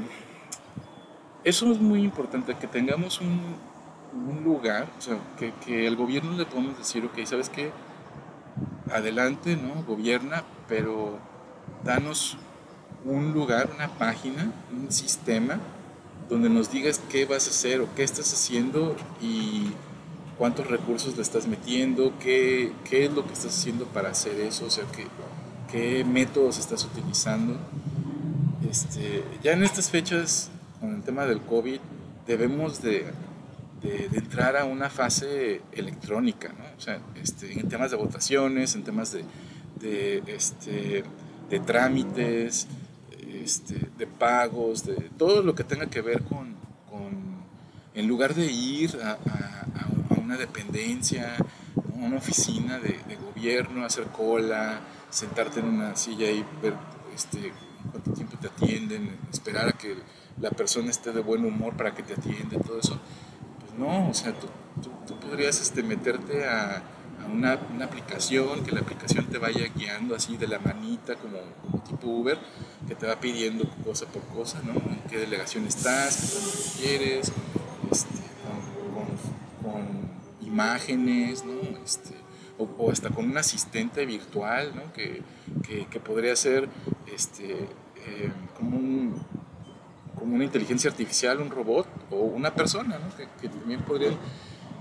[1.45, 3.57] eso es muy importante, que tengamos un,
[4.13, 7.71] un lugar, o sea, que, que, el gobierno le podemos decir, ok, ¿sabes qué?
[8.93, 9.83] Adelante, ¿no?
[9.85, 11.19] Gobierna, pero
[11.85, 12.39] danos
[13.05, 15.59] un lugar, una página, un sistema
[16.29, 19.71] donde nos digas qué vas a hacer o qué estás haciendo y
[20.37, 24.67] cuántos recursos le estás metiendo, qué, qué es lo que estás haciendo para hacer eso,
[24.67, 25.07] o sea, qué,
[25.71, 27.57] qué métodos estás utilizando.
[28.69, 31.81] Este, ya en estas fechas, con el tema del COVID,
[32.27, 33.07] debemos de
[33.83, 36.65] de, entrar a una fase electrónica, ¿no?
[36.77, 41.05] o sea, este, en temas de votaciones, en temas de, este,
[41.51, 42.67] de trámites,
[43.33, 46.57] este, de pagos, de todo lo que tenga que ver con,
[46.91, 47.39] con
[47.95, 54.05] en lugar de ir a, a, una dependencia, a una oficina de, de, gobierno, hacer
[54.09, 56.75] cola, sentarte en una silla y ver
[57.15, 57.53] este,
[57.91, 59.97] cuánto tiempo te atienden, esperar a que
[60.41, 63.01] la persona esté de buen humor para que te atienda, todo eso
[63.79, 64.49] no, o sea, tú,
[65.07, 70.15] tú, podrías este, meterte a, a una, una, aplicación, que la aplicación te vaya guiando
[70.15, 71.39] así de la manita, como,
[71.89, 72.39] tipo Uber,
[72.87, 74.73] que te va pidiendo cosa por cosa, ¿no?
[74.73, 77.33] En qué delegación estás, qué tanto quieres,
[77.93, 78.23] este,
[79.63, 80.09] con, con,
[80.41, 81.79] imágenes, ¿no?
[81.85, 82.15] Este,
[82.59, 84.93] o, o, hasta con un asistente virtual, ¿no?
[84.93, 85.23] Que,
[85.63, 86.69] que, que podría ser
[87.07, 89.49] este, eh, como un
[90.19, 93.15] como una inteligencia artificial, un robot o una persona, ¿no?
[93.41, 94.17] que, también podrían,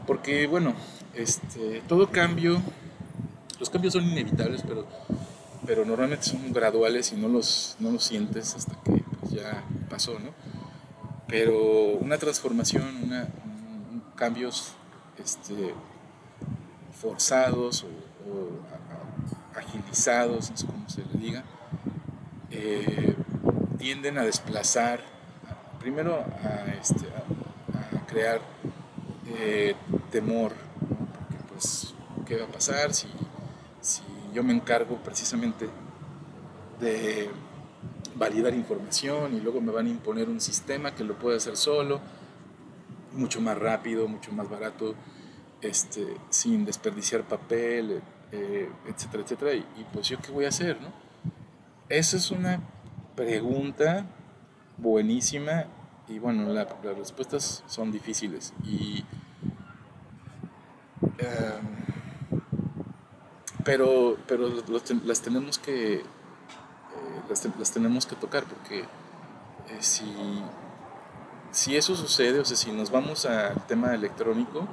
[0.06, 0.74] porque bueno,
[1.14, 2.62] este, todo cambio,
[3.60, 4.86] los cambios son inevitables, pero,
[5.66, 10.20] pero normalmente son graduales y no los, no los sientes hasta que pues, ya pasó,
[10.20, 10.32] ¿no?
[11.28, 14.74] Pero una transformación, un, cambios
[15.24, 15.74] este,
[17.02, 17.88] forzados o,
[18.32, 21.44] o, agilizados, no sé cómo se le diga,
[22.52, 23.16] eh,
[23.78, 25.17] tienden a desplazar
[25.80, 27.06] primero a, este,
[28.08, 28.42] crear
[29.28, 29.76] eh,
[30.12, 31.94] temor, porque pues,
[32.26, 33.08] ¿qué va a pasar si,
[33.82, 34.02] si
[34.34, 35.70] yo me encargo precisamente
[36.80, 37.30] de
[38.16, 42.00] validar información y luego me van a imponer un sistema que lo puede hacer solo,
[43.14, 44.96] mucho más rápido, mucho más barato,
[45.62, 49.54] este, sin desperdiciar papel, eh, etcétera, etcétera.
[49.54, 50.90] Y, y, pues yo qué voy a hacer, ¿no?
[51.90, 52.60] Esa es una
[53.16, 54.06] pregunta
[54.78, 55.66] buenísima
[56.08, 59.04] y bueno, las respuestas son difíciles y
[61.18, 61.78] em,
[63.66, 64.50] pero, pero
[65.04, 66.04] las tenemos que eh,
[67.30, 68.86] las, tenemos que tocar porque eh,
[69.80, 70.06] si,
[71.52, 74.68] si eso sucede, o sea, si nos vamos al tema electrónico,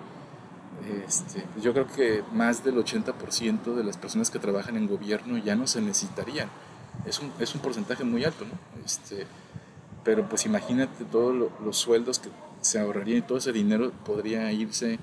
[1.06, 5.56] este, yo creo que más del 80% de las personas que trabajan en gobierno ya
[5.56, 6.48] no se necesitarían.
[7.06, 8.52] Es un, es un porcentaje muy alto, ¿no?
[8.84, 9.26] Este,
[10.04, 12.28] pero pues imagínate todos los sueldos que
[12.60, 14.98] se ahorrarían y todo ese dinero podría irse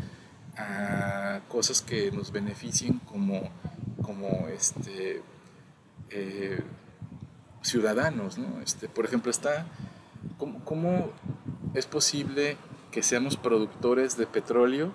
[0.57, 3.49] a cosas que nos beneficien como,
[4.01, 5.21] como este,
[6.09, 6.61] eh,
[7.61, 8.37] ciudadanos.
[8.37, 8.61] ¿no?
[8.61, 9.65] Este, por ejemplo, está,
[10.37, 11.11] ¿cómo, ¿cómo,
[11.73, 12.57] es posible
[12.91, 14.91] que seamos productores de petróleo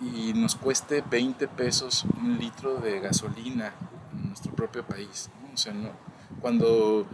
[0.00, 3.74] y nos cueste 20 pesos un litro de gasolina
[4.12, 5.30] en nuestro propio país?
[5.52, 5.90] O sea, no,
[6.40, 7.06] cuando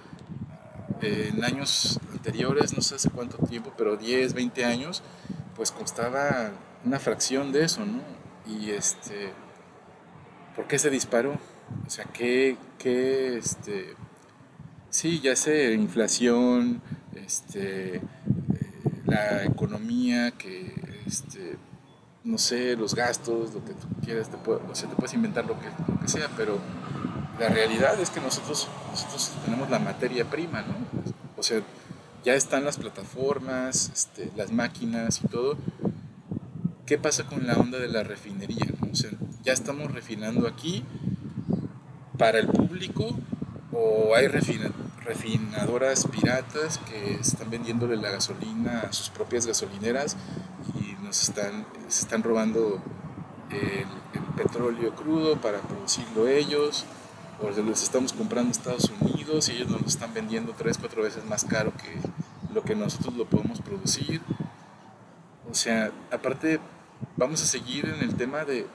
[1.00, 5.02] en años anteriores, no sé hace cuánto tiempo, pero 10, 20 años,
[5.54, 6.52] pues costaba
[6.84, 8.00] una fracción de eso, ¿no?
[8.46, 9.32] Y este,
[10.54, 11.38] ¿por qué se disparó?
[11.86, 13.94] O sea, ¿qué, qué este,
[14.90, 16.80] sí, ya sé, inflación,
[17.14, 18.02] este, eh,
[19.04, 20.74] la economía, que,
[21.06, 21.56] este,
[22.24, 25.58] no sé, los gastos, lo que tú quieras, te o sea, te puedes inventar lo
[25.58, 26.58] que, lo que sea, pero
[27.38, 30.74] la realidad es que nosotros, nosotros tenemos la materia prima, ¿no?
[31.36, 31.60] O sea,
[32.24, 35.56] ya están las plataformas, este, las máquinas y todo.
[36.86, 38.66] ¿Qué pasa con la onda de la refinería?
[38.90, 39.10] O sea,
[39.44, 40.84] ya estamos refinando aquí
[42.16, 43.16] para el público
[43.72, 50.16] o hay refinadoras piratas que están vendiéndole la gasolina a sus propias gasolineras
[50.80, 52.80] y nos están, están robando
[53.50, 56.86] el petróleo crudo para producirlo ellos
[57.42, 61.24] los estamos comprando en Estados Unidos y ellos nos lo están vendiendo tres, cuatro veces
[61.24, 61.98] más caro que
[62.54, 64.20] lo que nosotros lo podemos producir.
[65.50, 66.60] O sea, aparte
[67.16, 68.66] vamos a seguir en el tema de,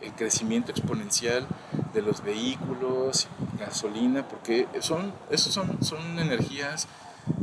[0.00, 1.46] el crecimiento exponencial
[1.92, 6.88] de los vehículos, gasolina, porque son, esos son, son energías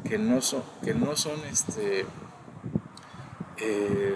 [0.04, 2.06] que no son, que no son este,
[3.58, 4.16] eh,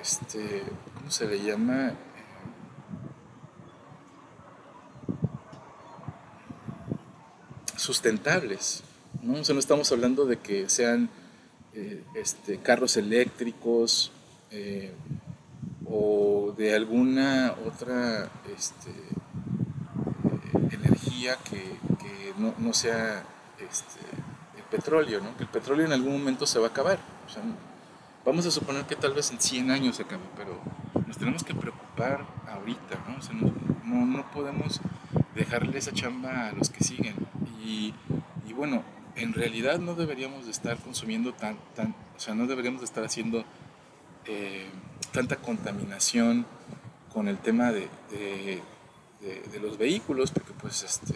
[0.00, 0.62] este
[1.08, 1.94] se le llama?
[7.80, 8.82] sustentables.
[9.22, 9.40] ¿no?
[9.40, 11.08] O sea, no estamos hablando de que sean
[11.72, 14.12] eh, este, carros eléctricos
[14.50, 14.92] eh,
[15.86, 21.78] o de alguna otra este, eh, energía que,
[22.38, 23.22] no, sea
[23.58, 24.00] este,
[24.56, 25.36] el petróleo, ¿no?
[25.36, 26.98] que el petróleo en algún momento se va a acabar.
[28.24, 30.58] vamos a suponer que tal vez en 100 años se acabe, pero
[31.20, 32.98] tenemos que preocupar ahorita,
[33.84, 34.06] ¿no?
[34.06, 34.80] no, podemos
[35.34, 37.14] dejarle esa chamba a los que siguen.
[37.62, 37.94] Y,
[38.54, 38.82] bueno,
[39.16, 41.56] en realidad no deberíamos de estar consumiendo tan,
[42.16, 43.44] o sea, no deberíamos de estar haciendo
[44.24, 44.68] eh,
[45.12, 46.46] tanta contaminación
[47.12, 47.88] con el tema de,
[49.60, 51.14] los vehículos, porque pues este...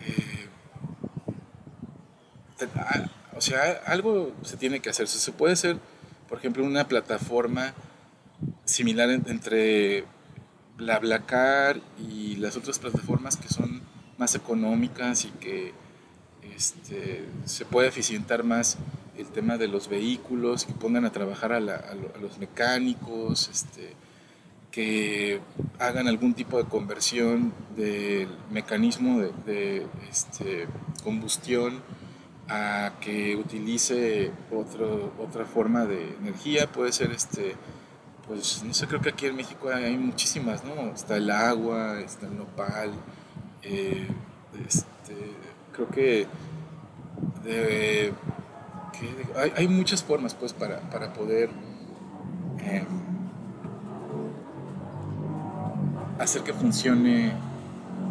[0.00, 0.48] Eh,
[3.36, 5.06] o sea, algo se tiene que hacer.
[5.06, 5.78] Se puede hacer,
[6.28, 7.72] por ejemplo, una plataforma
[8.64, 10.04] similar entre
[10.76, 13.82] BlaBlaCar y las otras plataformas que son
[14.18, 15.72] más económicas y que
[16.56, 18.78] este, se puede eficientar más
[19.16, 23.94] el tema de los vehículos, que pongan a trabajar a, los mecánicos, este,
[24.70, 25.40] que
[25.78, 30.66] hagan algún tipo de conversión del mecanismo de, este,
[31.04, 31.82] combustión
[32.48, 37.54] a que utilice otra forma de energía, puede ser este,
[38.30, 40.92] pues no sé, creo que aquí en México hay muchísimas, ¿no?
[40.94, 42.92] Está el agua, está el nopal,
[43.60, 44.06] eh,
[44.68, 44.86] este,
[45.72, 46.28] creo que,
[49.56, 50.78] hay, muchas formas pues para,
[51.12, 51.50] poder
[52.60, 52.84] eh,
[56.20, 57.32] hacer que funcione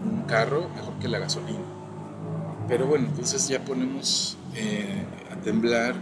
[0.03, 1.63] un carro mejor que la gasolina.
[2.67, 5.95] Pero bueno, entonces ya ponemos eh, a temblar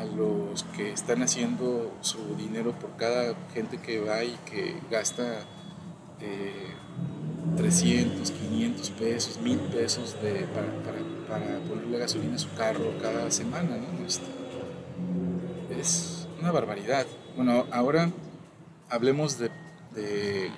[0.00, 5.44] a los que están haciendo su dinero por cada gente que va y que gasta
[7.56, 10.46] 300, eh, 500 pesos, 1000 pesos de,
[11.28, 13.76] para, ponerle gasolina a su carro cada semana.
[14.06, 14.26] Este,
[15.78, 17.06] es una barbaridad.
[17.36, 18.10] Bueno, ahora
[18.88, 19.50] hablemos de,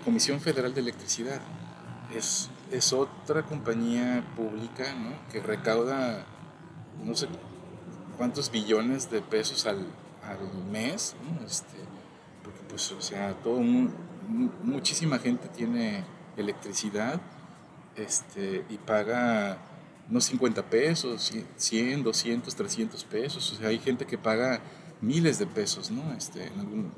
[0.05, 1.41] Comisión Federal de Electricidad.
[2.15, 4.85] Es, es otra compañía pública
[5.33, 6.27] que recauda,
[7.03, 7.29] no sé
[8.23, 9.85] cuántos billones de pesos al,
[10.23, 11.77] al mes, este,
[12.45, 13.59] porque pues, o sea, todo
[14.63, 16.05] muchísima gente tiene
[16.37, 17.21] electricidad
[17.97, 19.59] este, y paga
[20.09, 24.61] no 50 pesos, 100, 200, 300 pesos, o sea, hay gente que paga
[25.01, 26.13] miles de pesos, ¿no?
[26.13, 26.93] Este, en,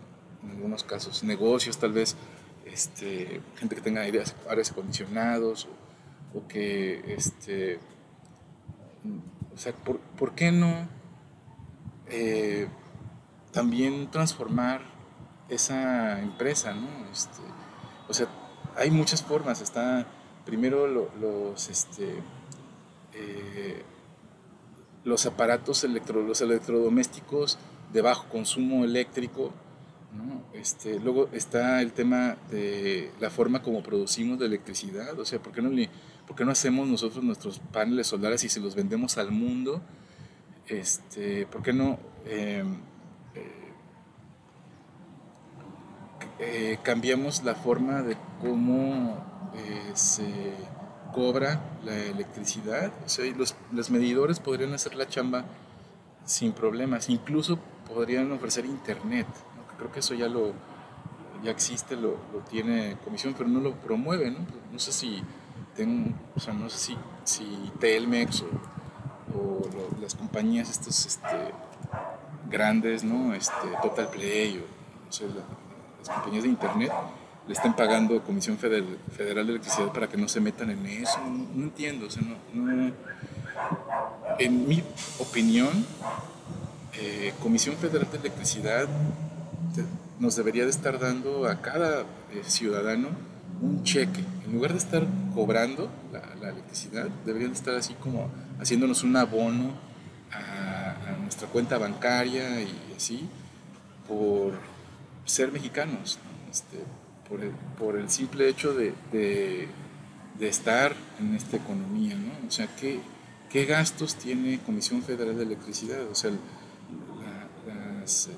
[0.50, 2.16] algunos casos, negocios tal vez,
[2.66, 5.68] este, gente que tenga aires, acondicionados
[6.34, 7.78] o, que, este,
[9.54, 11.02] o sea, ¿por, ¿por qué no
[12.08, 12.68] eh,
[13.52, 14.82] también transformar
[15.48, 16.88] esa empresa, ¿no?
[17.12, 17.42] Este,
[18.08, 18.28] o sea,
[18.76, 19.60] hay muchas formas.
[19.60, 20.06] Está
[20.44, 22.22] primero los, este,
[23.12, 23.82] eh,
[25.04, 27.58] los aparatos electro, los electrodomésticos
[27.92, 29.52] de bajo consumo eléctrico,
[30.52, 35.52] este, luego está el tema de la forma como producimos la electricidad, o sea, ¿por
[35.52, 35.70] qué no,
[36.26, 39.82] por qué no hacemos nosotros nuestros paneles solares y se los vendemos al mundo?
[40.68, 42.76] Este, ¿Por qué no em,
[43.34, 43.72] eh,
[46.38, 50.54] eh, cambiamos la forma de cómo eh, se
[51.12, 52.92] cobra la electricidad?
[53.04, 55.44] O sea, los, los medidores podrían hacer la chamba
[56.24, 59.26] sin problemas, incluso podrían ofrecer internet
[59.76, 60.52] creo que eso ya lo
[61.42, 64.38] ya existe, lo, lo tiene comisión, pero no lo promueve, ¿no?
[64.72, 65.22] No sé si
[65.76, 68.46] tengo, o sea, no sé si, si Telmex o,
[70.00, 71.36] las compañías estas este,
[72.50, 73.34] grandes, ¿no?
[73.34, 74.74] Este, Total Play o
[75.98, 76.92] las compañías de internet
[77.46, 81.18] le están pagando Comisión Federal, Federal de Electricidad para que no se metan en eso.
[81.54, 82.92] No, entiendo, o sea, no,
[84.38, 84.82] en mi
[85.18, 85.86] opinión,
[86.94, 88.88] eh, Comisión Federal de Electricidad
[90.18, 93.08] nos debería de estar dando a cada eh, ciudadano
[93.60, 94.24] un cheque.
[94.46, 98.28] En lugar de estar cobrando la, electricidad, deberían de estar así como
[98.60, 99.72] haciéndonos un abono
[100.32, 103.28] a, nuestra cuenta bancaria y así,
[104.06, 104.52] por
[105.24, 106.18] ser mexicanos,
[106.50, 106.78] este,
[107.28, 109.68] por, el, por, el, simple hecho de, de,
[110.40, 112.14] estar en esta economía.
[112.14, 112.46] ¿no?
[112.46, 113.00] O sea, ¿qué,
[113.50, 116.06] ¿qué gastos tiene Comisión Federal de Electricidad?
[116.10, 116.30] O sea,
[118.00, 118.28] las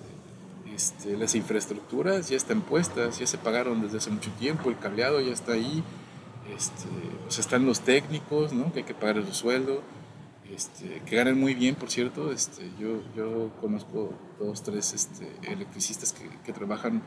[0.77, 5.23] este, las infraestructuras ya están puestas, ya se pagaron desde hace mucho tiempo, el cableado
[5.23, 5.83] ya está ahí,
[6.55, 6.89] este,
[7.27, 8.71] o sea, están los técnicos, ¿no?
[8.75, 9.81] que hay que pagar su sueldo,
[10.55, 12.33] este, que ganan muy bien, por cierto.
[12.33, 17.03] Este, yo, conozco dos, tres este, electricistas que, trabajan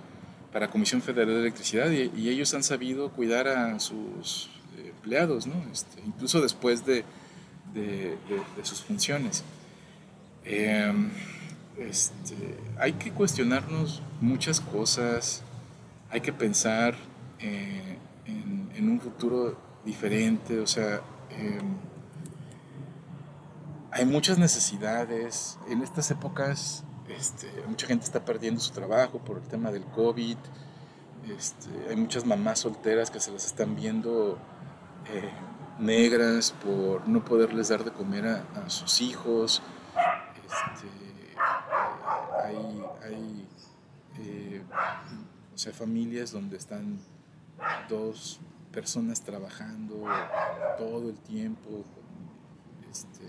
[0.52, 5.56] para Comisión Federal de Electricidad y, ellos han sabido cuidar a sus empleados, ¿no?
[5.72, 7.04] Este, incluso después de,
[8.64, 9.44] sus funciones.
[10.46, 10.92] Eh,
[11.80, 12.36] este,
[12.78, 15.44] hay que cuestionarnos muchas cosas,
[16.10, 16.96] hay que pensar
[17.40, 21.76] eh, en, un futuro diferente, o sea, em,
[23.92, 25.58] hay muchas necesidades.
[25.68, 30.38] En estas épocas, este, mucha gente está perdiendo su trabajo por el tema del COVID.
[31.28, 34.38] Este, hay muchas mamás solteras que se las están viendo
[35.12, 35.30] eh,
[35.80, 39.62] negras por no poderles dar de comer a, sus hijos.
[40.46, 40.88] Este,
[43.04, 43.48] hay,
[44.20, 44.64] eh,
[45.54, 47.00] o sea, familias donde están
[47.90, 48.40] dos
[48.72, 50.06] personas trabajando
[50.78, 51.84] todo el tiempo
[52.90, 53.26] este,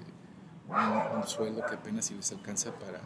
[0.71, 3.01] un, sueldo que apenas si les alcanza para,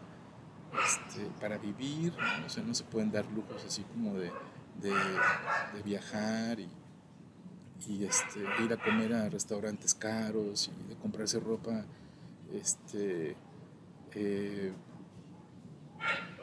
[0.85, 2.13] este, para vivir,
[2.45, 4.31] o sea, no se pueden dar lujos así como de,
[5.85, 6.69] viajar y,
[7.89, 11.85] y este, ir a comer a restaurantes caros y de comprarse ropa
[12.53, 13.37] este,
[14.15, 14.73] eh,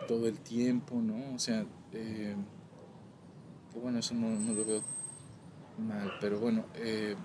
[0.07, 1.35] todo el tiempo, ¿no?
[1.35, 2.35] O sea, eh,
[3.79, 4.81] bueno, eso no, lo veo
[5.77, 7.15] mal, pero bueno, eh,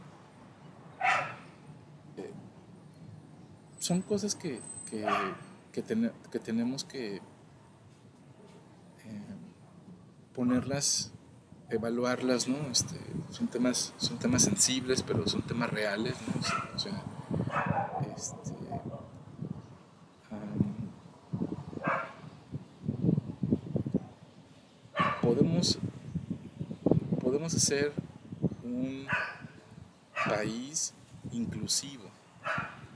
[3.87, 5.07] son cosas que, que,
[5.71, 7.23] que, que tenemos que
[10.35, 11.13] ponerlas,
[11.71, 12.57] evaluarlas, ¿no?
[12.71, 12.97] Este,
[13.31, 16.41] son, temas, son temas sensibles, pero son temas reales, ¿no?
[18.17, 18.41] Este,
[25.23, 25.79] podemos,
[27.21, 27.93] podemos hacer
[28.65, 29.07] un
[30.29, 30.93] país
[31.31, 32.11] inclusivo,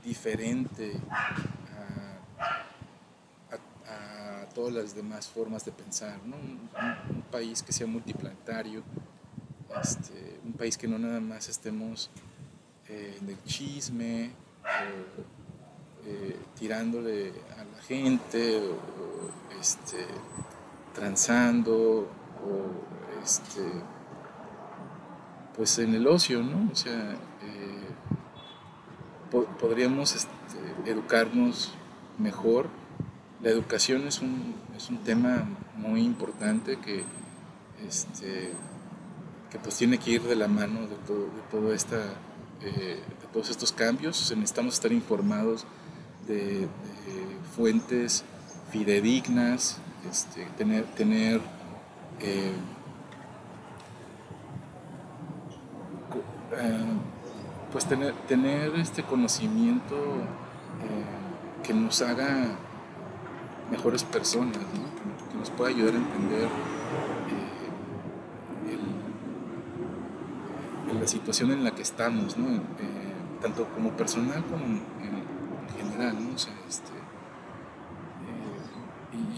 [0.03, 1.35] diferente a,
[4.53, 6.69] todas las demás formas de pensar, un,
[7.31, 8.83] país que sea multiplanetario,
[9.81, 12.09] este, un país que no nada más estemos
[12.89, 14.31] eh, en el chisme
[14.63, 18.77] o eh, tirándole a la gente o,
[19.61, 20.05] este,
[20.93, 22.09] transando
[22.43, 23.61] o este,
[25.55, 26.71] pues en el ocio, ¿no?
[26.71, 27.11] O sea,
[27.43, 27.60] eh,
[29.31, 30.29] podríamos este,
[30.85, 31.73] educarnos
[32.17, 32.67] mejor.
[33.41, 37.03] La educación es un, es un tema muy importante que,
[37.87, 38.51] este,
[39.49, 41.97] que pues tiene que ir de la mano de, todo, todo esta,
[42.61, 44.31] eh, de todos estos cambios.
[44.35, 45.65] necesitamos estar informados
[46.27, 46.67] de,
[47.55, 48.23] fuentes
[48.71, 49.77] fidedignas,
[50.09, 51.41] este, tener, tener
[52.21, 52.53] eh,
[56.57, 56.90] eh,
[57.71, 62.55] pues tener, tener este conocimiento eh, que nos haga
[63.71, 66.49] mejores personas, que, nos pueda ayudar a entender
[70.99, 72.35] la situación en la que estamos,
[73.41, 74.81] tanto como personal como en,
[75.79, 76.15] general.
[76.21, 76.35] ¿no?
[76.35, 76.91] este,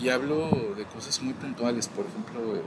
[0.02, 2.62] y hablo de cosas muy puntuales, por ejemplo, eh,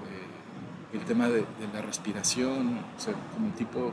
[0.94, 1.44] el tema de,
[1.74, 3.92] la respiración, o sea, como tipo,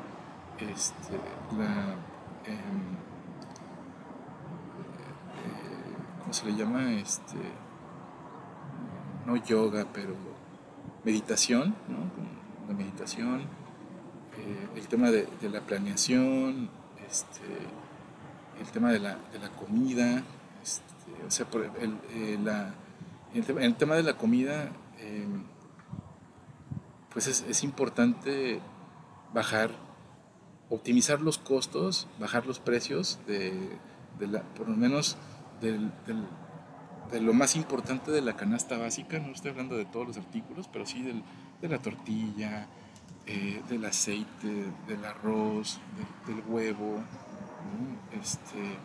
[0.71, 1.13] este,
[1.57, 1.95] la,
[2.45, 2.93] em,
[5.35, 6.93] eh, ¿cómo se le llama?
[6.93, 7.37] Este,
[9.25, 10.15] no yoga, pero
[11.03, 12.67] meditación, ¿no?
[12.67, 13.41] La meditación,
[14.37, 16.69] eh, el tema de, la planeación,
[17.09, 17.41] este,
[18.59, 19.17] el tema de la,
[19.59, 20.23] comida,
[20.61, 21.97] este, o sea, por el,
[23.33, 25.43] el, tema de la comida, em,
[27.13, 28.59] pues es, importante
[29.33, 29.69] bajar,
[30.73, 33.53] optimizar los costos, bajar los precios de,
[34.19, 35.17] la, por lo menos
[35.61, 35.91] del,
[37.11, 40.67] de lo más importante de la canasta básica, no estoy hablando de todos los artículos,
[40.71, 41.03] pero sí
[41.61, 42.67] de la tortilla,
[43.27, 45.79] eh, del aceite, del arroz,
[46.27, 47.03] del, huevo.
[48.19, 48.77] Este,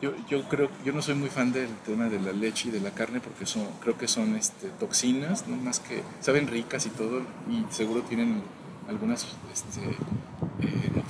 [0.00, 2.80] yo, yo, creo, yo no soy muy fan del tema de la leche y de
[2.80, 5.56] la carne porque son, creo que son este, toxinas, ¿no?
[5.56, 8.42] más que saben ricas y todo, y seguro tienen
[8.88, 9.80] algunas este,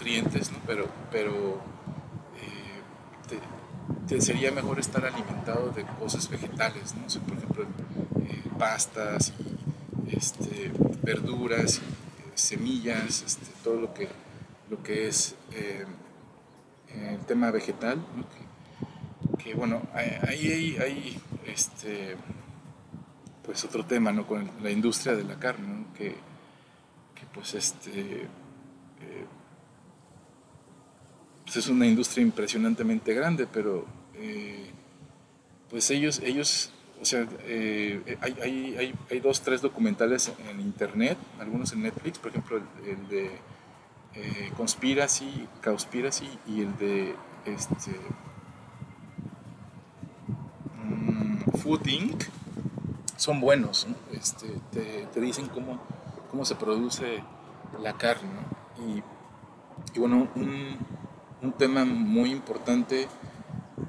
[0.05, 0.59] ¿no?
[0.67, 1.61] pero, pero
[4.07, 7.07] te, sería mejor estar alimentado de cosas vegetales, ¿no?
[7.23, 7.65] por ejemplo,
[8.23, 9.33] eh, pastas
[10.11, 10.71] este,
[11.03, 11.81] verduras,
[12.35, 14.09] semillas, este, todo lo que,
[14.71, 15.87] lo que es eh,
[16.89, 18.05] el tema vegetal,
[19.43, 22.17] que, bueno, ahí hay, este,
[23.43, 24.27] pues otro tema, ¿no?
[24.27, 26.11] Con la industria de la carne, que,
[27.15, 28.29] que, pues este
[31.45, 33.85] pues es una industria impresionantemente grande, pero
[34.15, 34.71] eh,
[35.69, 41.73] pues ellos, ellos, o sea, eh, hay, hay, hay, dos, tres documentales en internet, algunos
[41.73, 43.31] en Netflix, por ejemplo, el, de
[44.15, 47.15] eh, Conspiracy, Conspiracy y el de
[47.45, 47.91] este,
[50.83, 52.25] mm, Food Inc.
[53.17, 55.83] son buenos, este, te, te, dicen cómo,
[56.31, 57.23] cómo se produce
[57.83, 58.31] la carne.
[58.79, 59.03] Y,
[59.95, 60.79] y bueno, un,
[61.45, 63.07] un tema muy importante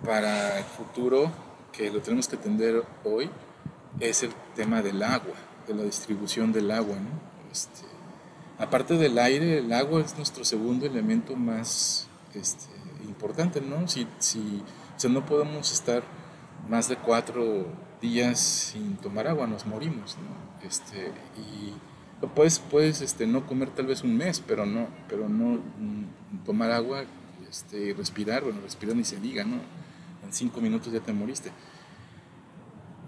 [0.04, 1.32] para el futuro
[1.72, 3.30] que lo tenemos que atender hoy
[4.00, 5.36] es el tema del agua,
[5.66, 6.98] de la distribución del agua.
[7.52, 7.86] Este,
[8.60, 12.66] aparte del aire, el agua es nuestro segundo elemento más este,
[13.06, 13.62] importante.
[13.62, 13.88] ¿no?
[13.88, 14.62] Si, si,
[15.10, 16.04] no podemos estar
[16.68, 17.68] más de cuatro
[18.02, 20.18] días sin tomar agua, nos morimos.
[20.18, 20.68] ¿no?
[20.68, 21.74] Este, y
[22.28, 26.72] puedes, puedes este, no comer tal vez un mes, pero no, pero no mm, tomar
[26.72, 27.06] agua
[27.50, 29.58] este, respirar, bueno, respirar ni se diga, ¿no?
[30.24, 31.52] En cinco minutos ya te moriste.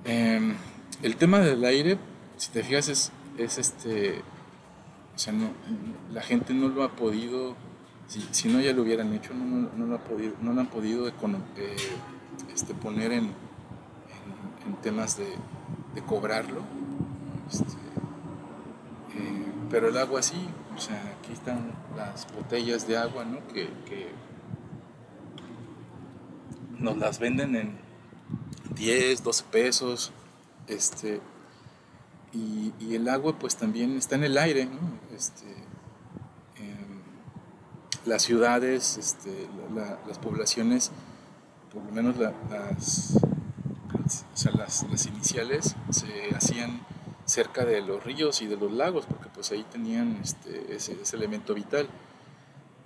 [0.06, 0.56] Em,
[1.04, 1.98] el tema del aire,
[2.38, 4.22] si te fijas, es, es este,
[5.16, 5.50] o sea, no,
[6.14, 7.56] la gente no lo ha podido,
[8.08, 11.12] si, no ya lo hubieran hecho, no, no, lo, ha podido, no han podido eh,
[12.54, 13.26] este, poner en,
[14.66, 15.28] en, temas de,
[15.96, 16.62] de cobrarlo.
[17.50, 17.74] Este,
[19.16, 23.40] eh, pero el agua sí, o sea, aquí están las botellas de agua, ¿no?
[23.48, 23.68] que
[26.80, 27.78] nos las venden en
[28.76, 30.12] 10, 12 pesos,
[30.68, 31.22] este,
[32.34, 34.68] y, el agua pues también está en el aire,
[35.16, 35.50] este,
[36.58, 37.02] em,
[38.06, 39.48] las ciudades, este,
[40.08, 40.92] las poblaciones,
[41.74, 42.34] por lo menos las,
[44.56, 46.82] las, iniciales, se hacían
[47.26, 51.54] cerca de los ríos y de los lagos, porque pues ahí tenían este, ese, elemento
[51.54, 51.88] vital.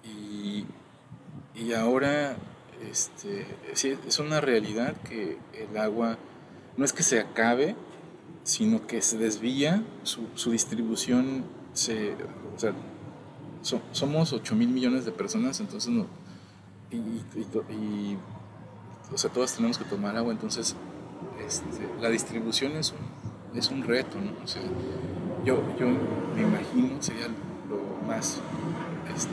[0.04, 0.66] Y,
[1.54, 2.36] y ahora
[2.90, 6.18] este, es una realidad que el agua
[6.78, 7.76] no es que se acabe,
[8.44, 12.16] sino que se desvía, su, distribución se...
[12.56, 12.74] O sea,
[13.92, 16.08] somos 8 mil millones de personas, entonces no...
[16.92, 18.18] Y,
[19.14, 20.76] o sea, todas tenemos que tomar agua, entonces
[21.46, 24.32] este, la distribución es un, es un reto, ¿no?
[24.44, 24.62] O sea,
[25.46, 25.88] yo, yo
[26.36, 27.28] me imagino, sería
[27.70, 28.40] lo más...
[29.14, 29.32] Este,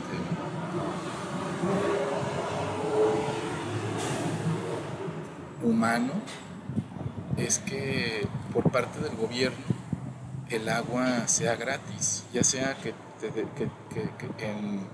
[5.63, 6.13] humano
[7.37, 9.57] es que por parte del gobierno
[10.49, 12.93] el agua sea gratis, ya sea que,
[14.39, 14.87] en,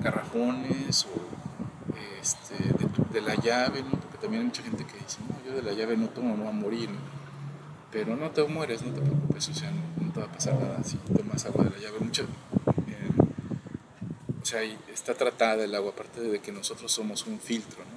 [0.00, 2.54] garrafones o este,
[3.12, 5.96] de, la llave, porque también hay mucha gente que dice, no, yo de la llave
[5.96, 6.88] no tomo, no va a morir,
[7.90, 10.82] pero no te mueres, no te preocupes, o sea, no, te va a pasar nada
[10.82, 12.00] si tomas agua de la llave.
[12.00, 13.10] Mucha, eh,
[14.42, 17.93] o sea, está tratada el agua, aparte de que nosotros somos un filtro, ¿no?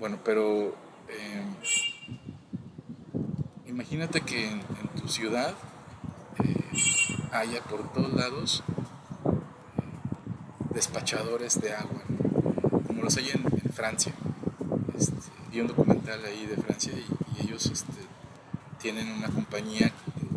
[0.00, 0.74] Bueno, pero
[1.08, 1.54] em,
[3.66, 4.62] imagínate que en,
[4.98, 5.54] tu ciudad
[6.42, 6.56] eh,
[7.32, 8.72] haya por todos lados eh,
[10.74, 12.00] despachadores de agua,
[12.86, 13.44] como los hay en,
[13.74, 14.14] Francia.
[14.96, 15.12] Este,
[15.52, 17.92] vi un documental ahí de Francia y, ellos este,
[18.78, 19.92] tienen una compañía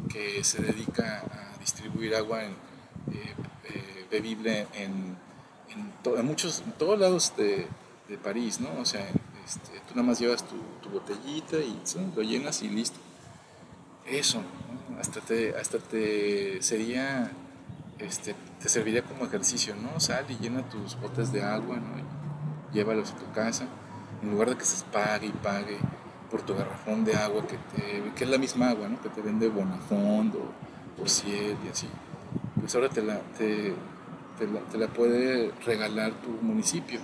[0.10, 2.52] que se dedica a distribuir agua en,
[3.12, 3.34] eh,
[3.66, 5.16] eh, bebible en,
[5.70, 7.68] en, muchos, todos lados de,
[8.24, 8.70] París, ¿no?
[8.80, 9.10] O sea,
[9.94, 11.80] tú nada más llevas tu, botellita y
[12.16, 13.00] lo llenas y listo.
[14.06, 14.42] Eso,
[15.00, 17.32] hasta te, hasta te sería,
[18.00, 20.00] este, te serviría como ejercicio, ¿no?
[20.00, 22.04] Sal y llena tus botes de agua, ¿no?
[22.74, 23.66] llévalos a tu casa,
[24.22, 25.78] en lugar de que se pague y pague
[26.32, 29.00] por tu garrafón de agua que, te, que es la misma agua, ¿no?
[29.02, 30.52] Que te vende Bonafont o
[30.98, 31.88] por y así.
[32.60, 33.74] Pues ahora te la, te,
[34.72, 37.00] te la, puede regalar tu municipio,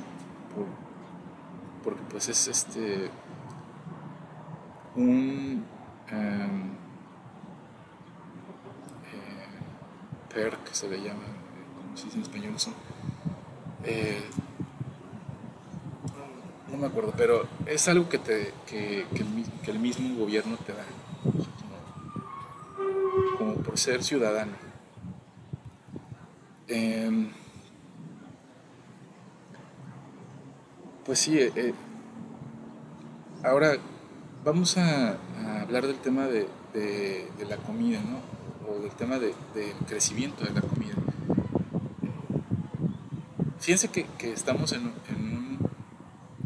[1.84, 3.10] porque pues es este
[4.96, 5.66] un
[6.12, 6.80] em,
[10.66, 11.24] que se le llama,
[11.76, 12.74] como se dice en español, son,
[13.84, 14.22] eh,
[16.72, 19.06] no, me acuerdo, pero es algo que, te, que,
[19.68, 20.86] el, mismo gobierno te da,
[23.38, 24.54] como, por ser ciudadano.
[26.68, 27.32] Em,
[31.10, 31.74] pues sí, eh, eh,
[33.44, 33.78] ahora
[34.46, 35.18] vamos a,
[35.60, 38.78] hablar del tema de, de la comida, ¿no?
[38.80, 39.34] del tema del
[39.88, 40.94] crecimiento de la comida.
[43.60, 45.58] Fíjense que, estamos en, un,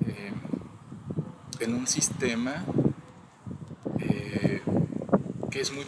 [0.07, 0.31] eh,
[1.59, 2.63] en un sistema
[3.99, 4.61] eh,
[5.51, 5.83] que es muy,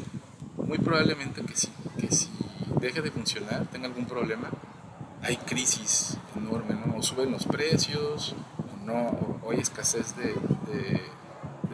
[0.57, 2.27] muy probablemente que si, que si
[2.81, 4.49] deje de funcionar, tenga algún problema,
[5.21, 6.97] hay crisis enorme, ¿no?
[6.97, 8.35] O suben los precios,
[8.89, 10.33] o, no, hay escasez de,
[10.71, 11.01] de,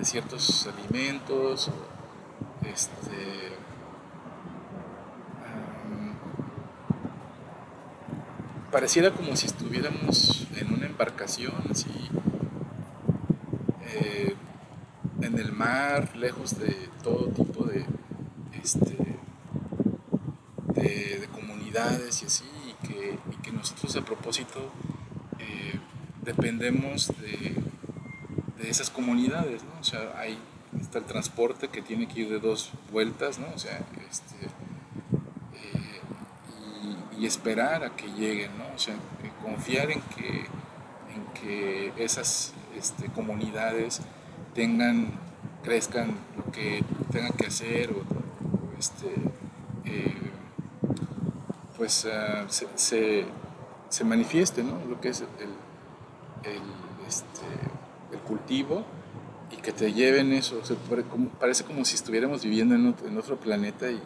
[0.04, 1.70] ciertos alimentos,
[2.66, 3.52] este,
[8.72, 12.10] pareciera como si estuviéramos en una embarcación así
[13.94, 14.36] eh,
[15.22, 17.86] en el mar, lejos de todo tipo de,
[18.64, 18.98] este,
[20.74, 24.72] de, comunidades y así, y que, nosotros a propósito
[26.24, 27.56] dependemos de,
[28.62, 29.80] de, esas comunidades, ¿no?
[29.80, 30.38] O sea, hay,
[30.80, 33.48] está el transporte que tiene que ir de dos vueltas, ¿no?
[33.56, 34.48] O sea, este,
[37.22, 38.66] y esperar a que lleguen, ¿no?
[38.76, 38.96] O sea,
[39.44, 40.46] confiar en que,
[41.14, 44.02] en que esas este, comunidades
[44.56, 45.12] tengan,
[45.64, 48.04] crezcan lo que tengan que hacer o,
[48.80, 49.14] este,
[49.86, 50.32] eh,
[51.78, 53.26] pues uh, se,
[53.90, 54.84] se, manifieste, ¿no?
[54.90, 55.28] Lo que es el,
[56.44, 57.46] el, este,
[58.12, 58.86] el cultivo
[59.52, 60.60] y que te lleven eso.
[60.62, 60.78] O sea,
[61.40, 64.00] parece como si estuviéramos viviendo en otro, planeta y,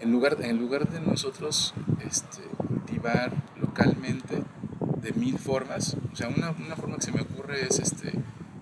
[0.00, 1.74] en lugar, en lugar de nosotros
[2.04, 4.42] este, cultivar localmente
[5.02, 8.12] de mil formas, o sea, una, una, forma que se me ocurre es este,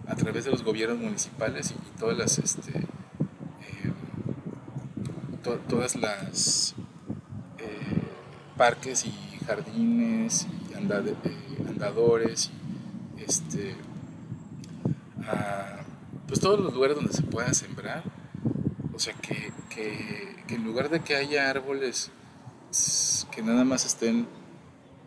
[0.07, 3.93] a través de los gobiernos municipales y, todas las, este, eh,
[5.69, 6.75] todas las
[7.59, 8.03] eh,
[8.57, 9.15] parques y
[9.47, 12.64] jardines y eh, andadores y
[13.19, 13.77] este,
[16.27, 18.03] pues todos los lugares donde se pueda sembrar,
[18.95, 22.11] o sea, que, que en lugar de que haya árboles
[23.31, 24.27] que nada más estén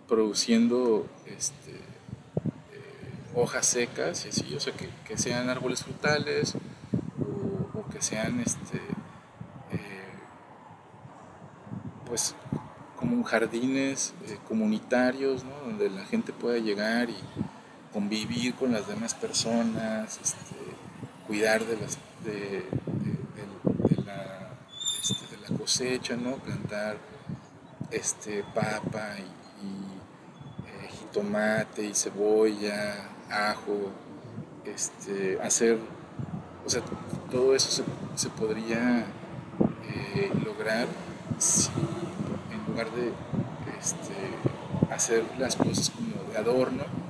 [0.08, 6.54] produciendo este, eh, hojas secas y así, o sea, que, sean árboles frutales
[7.20, 10.06] o, que sean este, eh,
[12.06, 12.36] pues
[12.96, 17.18] como jardines eh, comunitarios, donde la gente pueda llegar y
[17.98, 20.56] convivir con las demás personas, este,
[21.26, 22.64] cuidar de, las, de,
[24.06, 24.52] la,
[25.02, 26.36] este, de la cosecha, ¿no?
[26.36, 26.98] plantar
[27.90, 29.66] este, papa y,
[30.68, 33.90] eh, jitomate y cebolla, ajo,
[34.64, 35.80] este, hacer,
[36.64, 36.84] o sea,
[37.32, 37.84] todo eso
[38.14, 39.08] se, podría
[39.90, 40.86] eh, lograr
[42.52, 43.12] en lugar de
[43.80, 47.07] este, hacer las cosas como de adorno,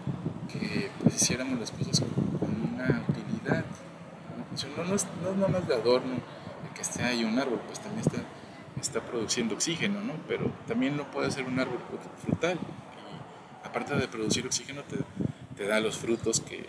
[0.47, 3.65] que pues hiciéramos las cosas con, una utilidad.
[4.75, 4.83] ¿no?
[4.83, 6.15] No, es, no es nada más de adorno
[6.73, 8.23] que esté ahí un árbol, pues también está
[8.81, 10.13] está produciendo oxígeno, ¿no?
[10.27, 11.79] Pero también no puede ser un árbol
[12.23, 12.57] frutal.
[13.63, 14.83] Y aparte de producir oxígeno,
[15.55, 16.67] te, da los frutos que,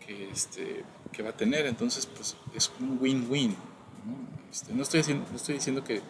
[0.00, 1.66] que, este, que va a tener.
[1.66, 3.50] Entonces, pues es un win-win.
[3.50, 4.50] ¿no?
[4.50, 6.00] Este, no, estoy no estoy diciendo que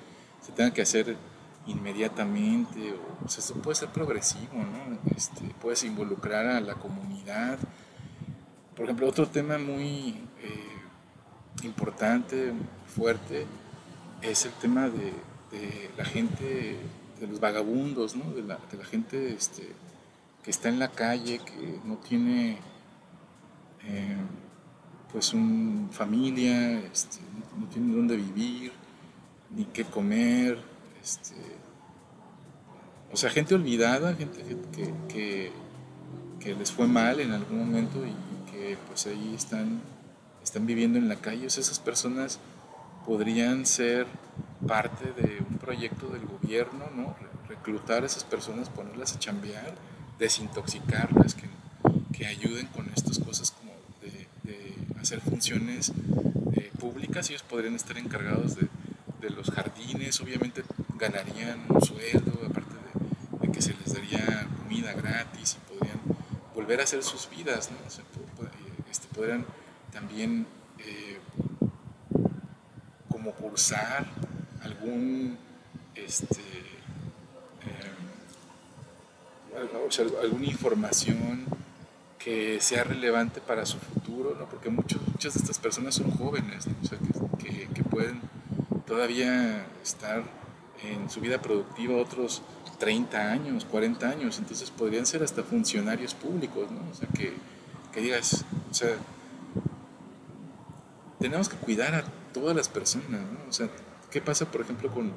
[0.41, 1.17] se tenga que hacer
[1.67, 2.95] inmediatamente,
[3.25, 4.99] o, sea, eso puede ser progresivo, ¿no?
[5.17, 7.59] Este, puedes involucrar a la comunidad.
[8.77, 10.75] Por ejemplo, otro tema muy eh,
[11.63, 12.53] importante,
[12.87, 13.47] fuerte,
[14.23, 15.13] es el tema de,
[15.97, 16.77] la gente,
[17.21, 18.33] de los vagabundos, ¿no?
[18.33, 18.59] de, la,
[18.91, 19.69] gente este,
[20.43, 22.59] que está en la calle, que no tiene,
[23.85, 24.17] eh,
[25.13, 27.19] pues un familia, este,
[27.57, 28.73] no tienen dónde vivir,
[29.55, 30.59] ni qué comer,
[31.01, 31.37] este,
[33.15, 34.43] o sea, gente olvidada, gente
[35.09, 35.53] que,
[36.59, 39.81] les fue mal en algún momento y que pues ahí están,
[40.63, 41.47] viviendo en la calle.
[41.47, 42.41] esas personas
[43.07, 44.09] podrían ser
[44.67, 47.15] parte de un proyecto del gobierno, ¿no?
[47.49, 49.77] Reclutar a esas personas, ponerlas a chambear,
[50.19, 55.93] desintoxicarlas, que, ayuden con estas cosas como de, hacer funciones
[56.55, 57.29] eh, públicas.
[57.31, 58.69] Ellos podrían estar encargados de,
[59.21, 60.65] de los jardines, obviamente
[60.99, 62.64] ganarían un sueldo, aparte
[63.55, 66.01] que se les daría comida gratis y podrían
[66.55, 67.77] volver a hacer sus vidas, ¿no?
[68.91, 69.47] este, podrían
[69.93, 70.47] también
[70.79, 71.21] eh,
[73.09, 74.07] como cursar
[74.63, 75.39] algún
[75.95, 76.43] este,
[77.63, 77.93] eh,
[80.23, 81.45] alguna información
[82.19, 84.47] que sea relevante para su futuro, ¿no?
[84.47, 85.01] porque muchas
[85.35, 86.99] de estas personas son jóvenes, o sea,
[87.39, 88.21] que pueden
[88.87, 90.25] todavía estar
[90.83, 92.43] en su vida productiva otros
[92.79, 96.81] 30 años, 40 años, entonces podrían ser hasta funcionarios públicos, ¿no?
[96.91, 97.33] O sea, que,
[97.93, 98.97] que digas, o sea,
[101.19, 103.49] tenemos que cuidar a todas las personas, ¿no?
[103.49, 103.69] O sea,
[104.11, 105.13] ¿qué pasa, por ejemplo, con,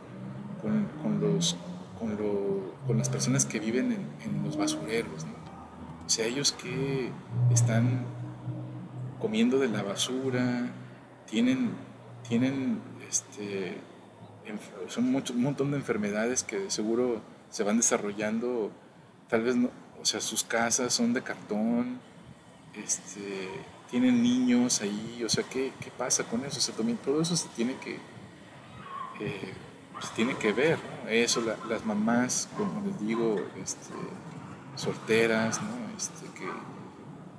[0.62, 1.58] con, los,
[2.00, 3.92] con, lo, con, las personas que viven
[4.24, 5.34] en, los basureros, ¿no?
[6.06, 7.12] O sea, ellos que
[7.52, 8.06] están
[9.20, 10.72] comiendo de la basura,
[11.26, 11.72] tienen,
[12.28, 12.80] tienen
[13.10, 13.78] este,
[14.88, 18.72] son un montón de enfermedades que seguro se van desarrollando,
[19.30, 19.70] tal vez no,
[20.02, 22.00] o sea, sus casas son de cartón,
[22.76, 23.50] este,
[23.90, 26.58] tienen niños ahí, o sea, ¿qué, qué pasa con eso?
[26.58, 27.96] O sea, también todo eso se tiene que,
[29.20, 29.54] eh,
[30.02, 30.78] se tiene que ver,
[31.08, 33.94] Eso, las mamás, como les digo, este,
[34.76, 35.70] solteras, ¿no?
[35.96, 36.28] Este,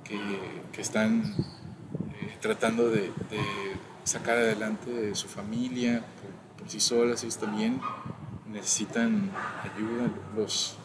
[0.03, 0.19] que,
[0.73, 1.23] que, están
[2.19, 3.39] eh, tratando de, de
[4.03, 6.03] sacar adelante su familia
[6.57, 7.79] por, sí solas, ellos también
[8.51, 9.31] necesitan
[9.63, 10.09] ayuda.
[10.35, 10.75] Los,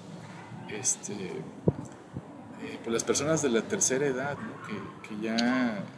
[0.68, 4.36] este, eh, pues las personas de la tercera edad
[4.66, 5.36] que, que, ya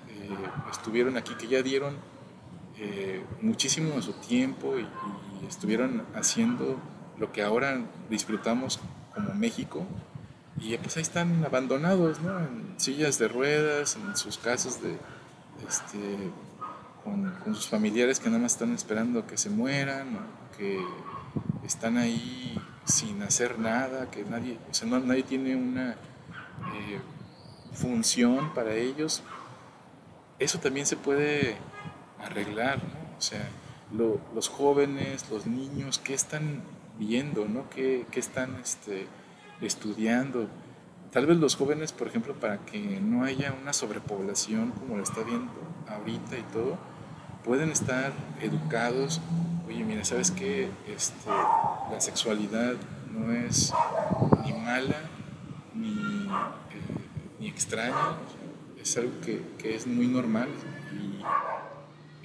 [0.08, 0.28] eh,
[0.70, 1.96] estuvieron aquí, que ya dieron
[2.78, 4.86] eh, muchísimo de su tiempo y,
[5.46, 6.76] estuvieron haciendo
[7.18, 8.80] lo que ahora disfrutamos
[9.14, 9.86] como México.
[10.58, 12.40] Y pues ahí están abandonados, ¿no?
[12.40, 14.98] En sillas de ruedas, en sus casas de,
[15.68, 16.32] este,
[17.04, 20.18] con, sus familiares que nada más están esperando que se mueran,
[20.58, 20.80] que
[21.66, 27.00] están ahí sin hacer nada, que nadie, o sea, no, nadie tiene una eh,
[27.72, 29.22] función para ellos.
[30.38, 31.56] Eso también se puede
[32.22, 33.18] arreglar, ¿no?
[33.18, 33.48] O sea,
[34.34, 36.62] los jóvenes, los niños, ¿qué están
[36.98, 37.68] viendo, ¿no?
[37.70, 39.06] ¿Qué, qué están este,
[39.60, 40.48] estudiando?
[41.12, 45.22] Tal vez los jóvenes, por ejemplo, para que no haya una sobrepoblación como lo está
[45.22, 45.52] viendo
[45.88, 46.78] ahorita y todo,
[47.44, 49.20] pueden estar educados,
[49.66, 50.70] oye, mira, ¿sabes qué?
[50.86, 52.74] Este, la sexualidad
[53.10, 53.72] no es
[54.44, 55.00] ni mala
[55.74, 58.16] ni, eh, ni extraña,
[58.80, 60.48] es algo que, que, es muy normal
[60.92, 61.22] y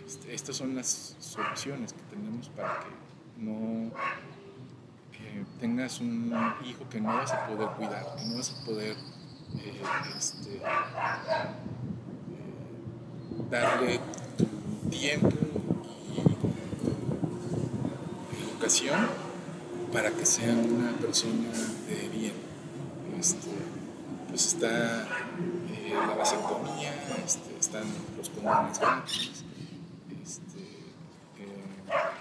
[0.06, 3.92] este, estas son las soluciones que tenemos para que no
[5.60, 6.34] tengas un
[6.66, 8.96] hijo que no vas a poder cuidar, que no vas a poder
[9.58, 9.82] eh,
[10.18, 10.62] este, eh,
[13.50, 14.00] darle
[14.90, 15.30] tiempo
[18.32, 18.51] y
[19.92, 21.50] para que sea una persona
[21.88, 22.34] de bien.
[23.20, 23.50] Este,
[24.30, 25.08] pues está
[25.72, 26.94] eh, la vasectomía,
[27.26, 27.84] este, están
[28.16, 29.44] los condones gratis,
[30.24, 30.60] este,
[31.40, 31.64] eh,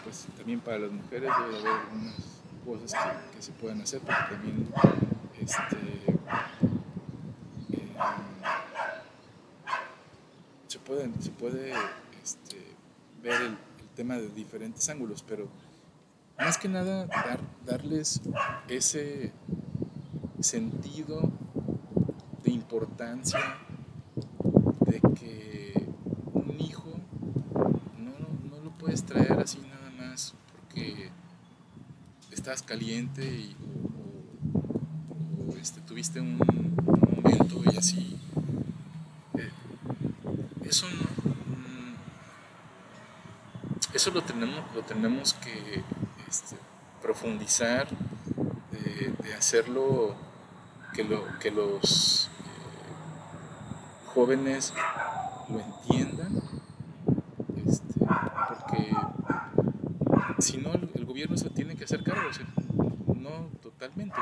[0.03, 2.15] pues también para las mujeres debe haber algunas
[2.65, 4.67] cosas que, se puedan hacer porque también
[5.39, 5.77] este,
[7.73, 7.93] eh,
[10.69, 11.75] se, pueden, se puede
[13.23, 13.59] ver el,
[13.95, 15.47] tema de diferentes ángulos, pero
[16.41, 18.23] más que nada dar, darles
[18.67, 19.33] ese
[20.41, 21.31] sentido
[22.43, 23.59] de importancia
[24.87, 25.87] de que
[26.33, 26.89] un hijo
[27.99, 28.13] no,
[28.49, 31.11] no lo puedes traer así nada más porque
[32.31, 33.55] estás caliente y,
[35.47, 38.19] o, este, tuviste un, momento y así.
[39.35, 39.51] Eh,
[40.65, 41.31] eso no,
[43.95, 45.85] eso lo tenemos, lo tenemos que
[46.31, 46.57] este,
[47.03, 47.89] profundizar,
[48.71, 50.15] de, hacerlo
[50.95, 54.73] que, lo, que los eh, jóvenes
[55.49, 56.41] lo entiendan,
[57.67, 57.95] este,
[58.49, 58.97] porque
[60.39, 62.23] si no el, gobierno se tiene que hacer cargo,
[63.17, 64.15] no totalmente,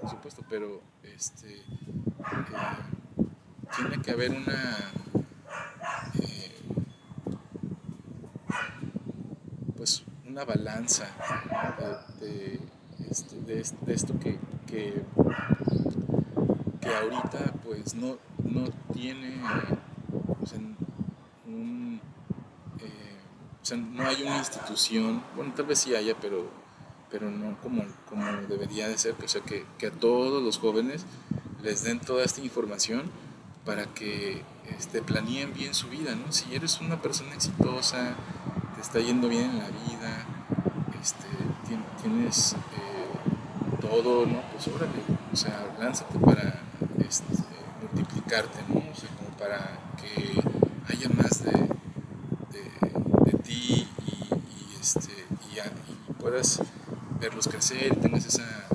[0.00, 1.64] por supuesto, pero este, eh,
[3.76, 4.92] tiene que haber una...
[6.20, 6.61] Eh,
[10.32, 11.04] una balanza
[12.18, 12.58] de,
[13.10, 15.04] este, de, esto que, que,
[16.82, 18.64] ahorita pues no, no
[18.94, 19.42] tiene
[21.46, 22.00] un,
[22.80, 26.48] eh, no hay una institución, bueno tal vez sí haya, pero,
[27.10, 31.04] pero no como, como debería de ser, o sea que, que a todos los jóvenes
[31.62, 33.10] les den toda esta información
[33.66, 34.42] para que
[34.78, 36.32] este, planeen bien su vida, ¿no?
[36.32, 38.14] Si eres una persona exitosa,
[38.74, 40.21] te está yendo bien en la vida,
[42.02, 44.42] tienes eh, todo, ¿no?
[44.52, 44.92] Pues órale,
[45.32, 46.60] o sea, lánzate para
[46.98, 47.32] este,
[47.80, 48.78] multiplicarte, ¿no?
[48.78, 50.42] O sea, como para que
[50.92, 51.52] haya más de,
[53.24, 55.12] de, ti y, este,
[55.54, 56.60] y, puedas
[57.20, 58.66] verlos crecer, tengas esa,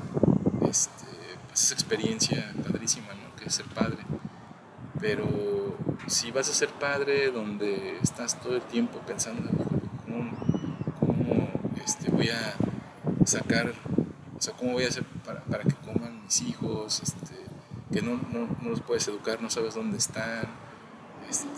[0.68, 1.06] este,
[1.48, 3.36] pues esa experiencia padrísima, ¿no?
[3.36, 3.98] Que es ser padre.
[5.00, 5.76] Pero
[6.06, 9.48] si vas a ser padre donde estás todo el tiempo pensando
[10.04, 10.36] cómo,
[10.98, 11.48] cómo
[11.84, 12.54] este, voy a
[13.28, 13.72] sacar,
[14.36, 17.34] o sea, cómo voy a hacer para, para que coman mis hijos, este,
[17.92, 20.46] que no, no, no, los puedes educar, no sabes dónde están,
[21.28, 21.48] este,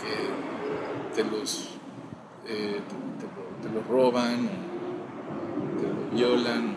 [0.00, 1.70] que te los,
[2.46, 2.80] eh,
[3.62, 4.48] te, lo, roban,
[5.80, 6.76] te lo violan,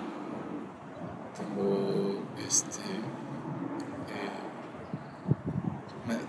[1.35, 2.81] te lo, este,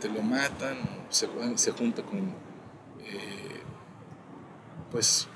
[0.01, 0.77] te lo matan,
[1.09, 2.19] se, se junta con
[3.01, 3.63] eh,
[4.91, 5.29] pues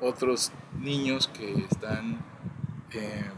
[0.00, 2.20] otros niños que están
[2.92, 3.36] en,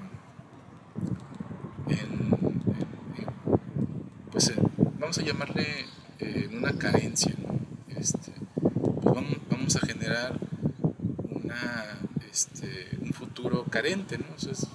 [4.31, 4.53] pues
[4.99, 5.87] vamos a llamarle
[6.19, 7.35] en una carencia,
[7.89, 8.33] este,
[9.03, 9.15] pues
[9.51, 10.39] vamos, a generar
[11.31, 11.99] una,
[12.31, 14.27] este, un futuro carente, ¿no?
[14.37, 14.67] es,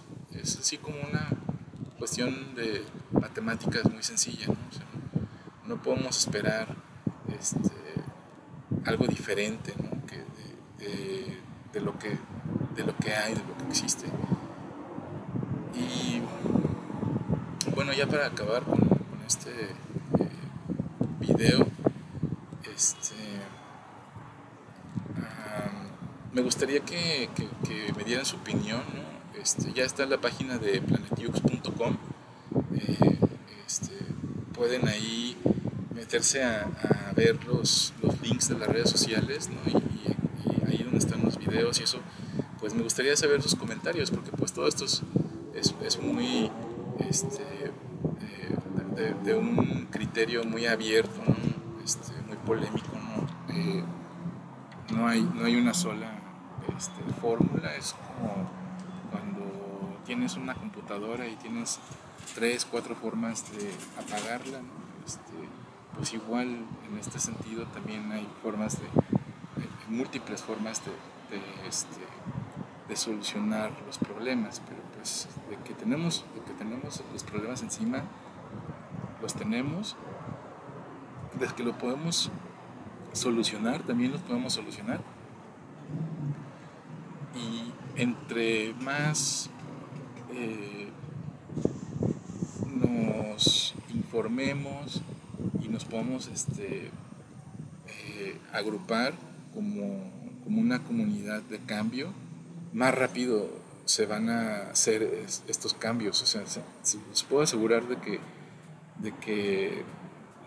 [0.59, 1.29] así como una
[1.97, 4.55] cuestión de matemáticas muy sencilla, ¿no?
[5.67, 6.75] no podemos esperar
[7.39, 7.59] este,
[8.85, 9.73] algo diferente
[10.79, 11.22] de,
[11.81, 12.17] lo que,
[12.75, 14.05] de lo que hay, de lo que existe.
[15.75, 16.21] Y
[17.75, 18.81] bueno, ya para acabar con,
[19.25, 20.29] este eh,
[21.19, 21.65] video,
[22.75, 23.15] este,
[26.33, 27.29] me gustaría que,
[27.95, 28.81] me dieran su opinión.
[29.41, 31.97] Este, ya está en la página de planetiux.com.
[32.75, 33.17] Eh,
[33.65, 33.97] este,
[34.53, 35.37] pueden ahí
[35.95, 36.69] meterse a,
[37.15, 39.59] ver los, los, links de las redes sociales, ¿no
[40.67, 41.99] ahí donde están los videos y eso,
[42.59, 45.03] pues me gustaría saber sus comentarios, porque pues todo esto es,
[45.53, 46.51] es, muy,
[46.99, 47.43] este,
[48.97, 51.21] eh, de, un criterio muy abierto,
[51.83, 53.53] este, muy polémico, ¿no?
[53.53, 53.83] Eh,
[54.91, 56.19] no, hay, no hay una sola
[56.75, 58.49] este, fórmula, es como
[59.11, 61.79] cuando tienes una computadora y tienes
[62.33, 64.59] tres, cuatro formas de apagarla,
[65.95, 68.87] pues igual en este sentido también hay formas de,
[69.87, 70.91] múltiples formas de,
[71.67, 72.01] este,
[72.87, 78.03] de, solucionar los problemas, pero pues de que tenemos, de que tenemos los problemas encima,
[79.21, 79.95] los tenemos,
[81.39, 82.29] de que lo podemos
[83.13, 85.01] solucionar, también los podemos solucionar.
[87.35, 89.49] Y entre más
[90.31, 90.89] eh,
[92.67, 95.01] nos informemos,
[95.73, 96.91] nos podamos este,
[97.87, 99.13] eh, agrupar
[99.55, 99.83] como,
[100.45, 102.13] una comunidad de cambio,
[102.73, 103.49] más rápido
[103.85, 106.21] se van a hacer estos cambios.
[106.21, 108.19] O sea, les puedo asegurar de que,
[108.99, 109.83] de que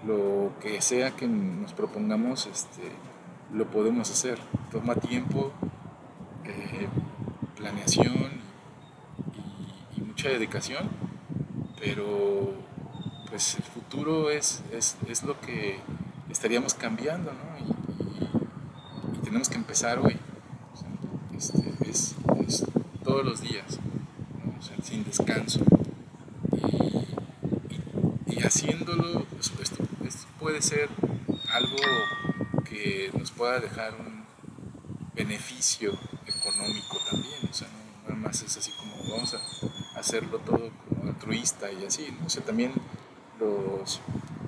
[0.06, 2.82] lo que sea que nos propongamos, este,
[3.52, 4.38] lo podemos hacer.
[4.70, 5.52] Toma tiempo,
[6.44, 6.88] eh,
[7.56, 8.30] planeación
[9.96, 10.88] y, mucha dedicación,
[11.80, 12.54] pero
[13.28, 15.78] pues el futuro es, es, lo que
[16.30, 17.55] estaríamos cambiando, ¿no?
[19.26, 20.16] Tenemos que empezar hoy.
[21.36, 22.14] este, es,
[23.02, 23.80] todos los días,
[24.84, 25.64] sin descanso.
[28.28, 29.82] Y, haciéndolo, pues, esto,
[30.38, 30.88] puede ser
[31.52, 31.76] algo
[32.70, 34.26] que nos pueda dejar un
[35.16, 37.50] beneficio económico también.
[37.50, 41.84] O sea, no, nada más es así como vamos a hacerlo todo como altruista y
[41.84, 42.16] así.
[42.24, 42.74] O sea, también
[43.40, 44.00] los,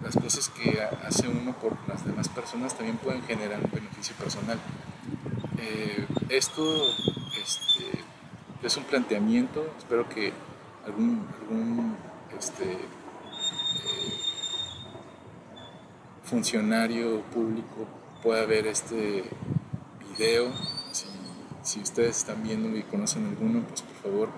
[0.09, 4.59] las cosas que hace uno por las demás personas también pueden generar un beneficio personal.
[5.59, 6.62] Eh, esto
[7.42, 8.04] este,
[8.62, 10.32] es un planteamiento, espero que
[10.86, 11.94] algún,
[12.38, 12.78] este, eh,
[16.24, 17.86] funcionario público
[18.22, 19.24] pueda ver este
[20.09, 20.50] video.
[20.90, 21.06] Si,
[21.62, 24.28] si ustedes están viendo y conocen alguno, pues por favor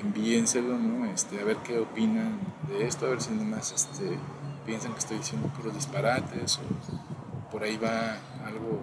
[0.00, 1.04] envíenselo, ¿no?
[1.04, 4.16] Este, a ver qué opinan de esto, a ver si nomás este,
[4.64, 8.80] piensan que estoy diciendo puros disparates o por ahí va algo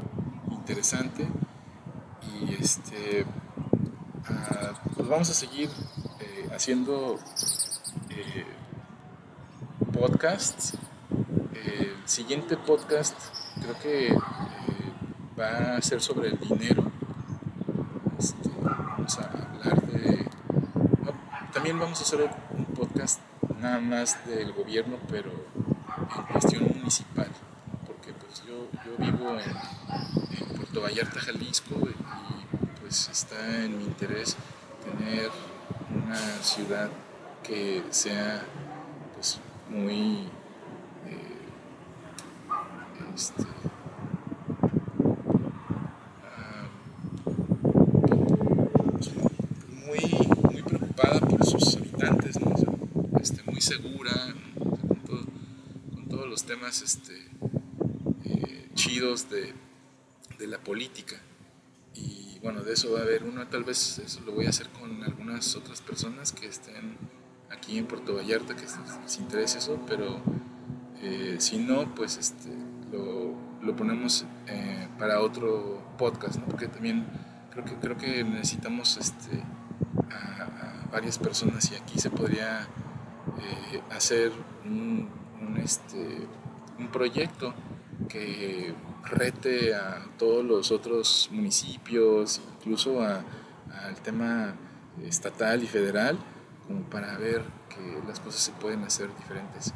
[0.52, 1.28] interesante.
[2.22, 3.26] Y este,
[4.28, 5.70] ah, pues vamos a seguir
[6.20, 7.18] eh, haciendo
[8.10, 8.46] eh,
[9.92, 10.74] podcasts.
[11.66, 13.16] el siguiente podcast
[13.62, 14.18] creo que
[15.40, 16.84] va a ser sobre el dinero.
[18.18, 20.26] Este, vamos a hablar de...
[21.54, 23.22] también vamos a hacer un podcast
[23.60, 25.32] nada más del gobierno, pero
[26.48, 27.28] municipal,
[27.86, 34.38] porque pues yo, yo vivo en, Puerto Vallarta, Jalisco, y pues está en mi interés
[34.84, 35.30] tener
[35.94, 36.90] una ciudad
[37.44, 38.44] que sea
[39.16, 40.28] pues muy
[41.08, 41.40] eh,
[43.16, 43.44] este,
[53.70, 54.49] segura, con, todos los
[56.50, 57.14] temas este,
[58.26, 59.54] eh, chidos de,
[60.48, 61.18] la política.
[61.94, 64.68] Y bueno, de eso va a haber uno, tal vez eso lo voy a hacer
[64.70, 66.98] con algunas otras personas que estén
[67.52, 70.24] aquí en Puerto Vallarta, que les interese eso, pero
[71.04, 72.50] eh, si no, pues este,
[72.92, 77.06] lo, ponemos eh, para otro podcast, porque también
[77.80, 79.44] creo que, necesitamos este,
[80.12, 82.68] a varias personas y aquí se podría
[83.92, 84.32] hacer
[84.66, 85.08] un,
[85.58, 86.28] este,
[86.80, 87.54] un proyecto
[88.08, 88.74] que
[89.04, 94.56] rete a todos los otros municipios, incluso al tema
[95.04, 96.18] estatal y federal,
[96.68, 99.74] como para ver que las cosas se pueden hacer diferentes.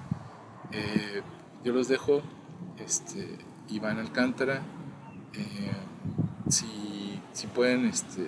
[0.72, 1.22] Eh,
[1.64, 2.22] yo los dejo,
[2.78, 3.38] este,
[3.70, 4.62] Iván Alcántara,
[5.34, 5.72] eh,
[6.50, 7.20] si,
[7.54, 8.28] pueden este,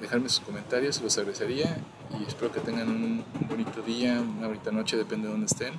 [0.00, 1.76] dejarme sus comentarios, los agradecería
[2.18, 5.72] y espero que tengan un bonito día, una bonita noche, depende de dónde estén.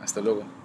[0.00, 0.63] Hasta luego.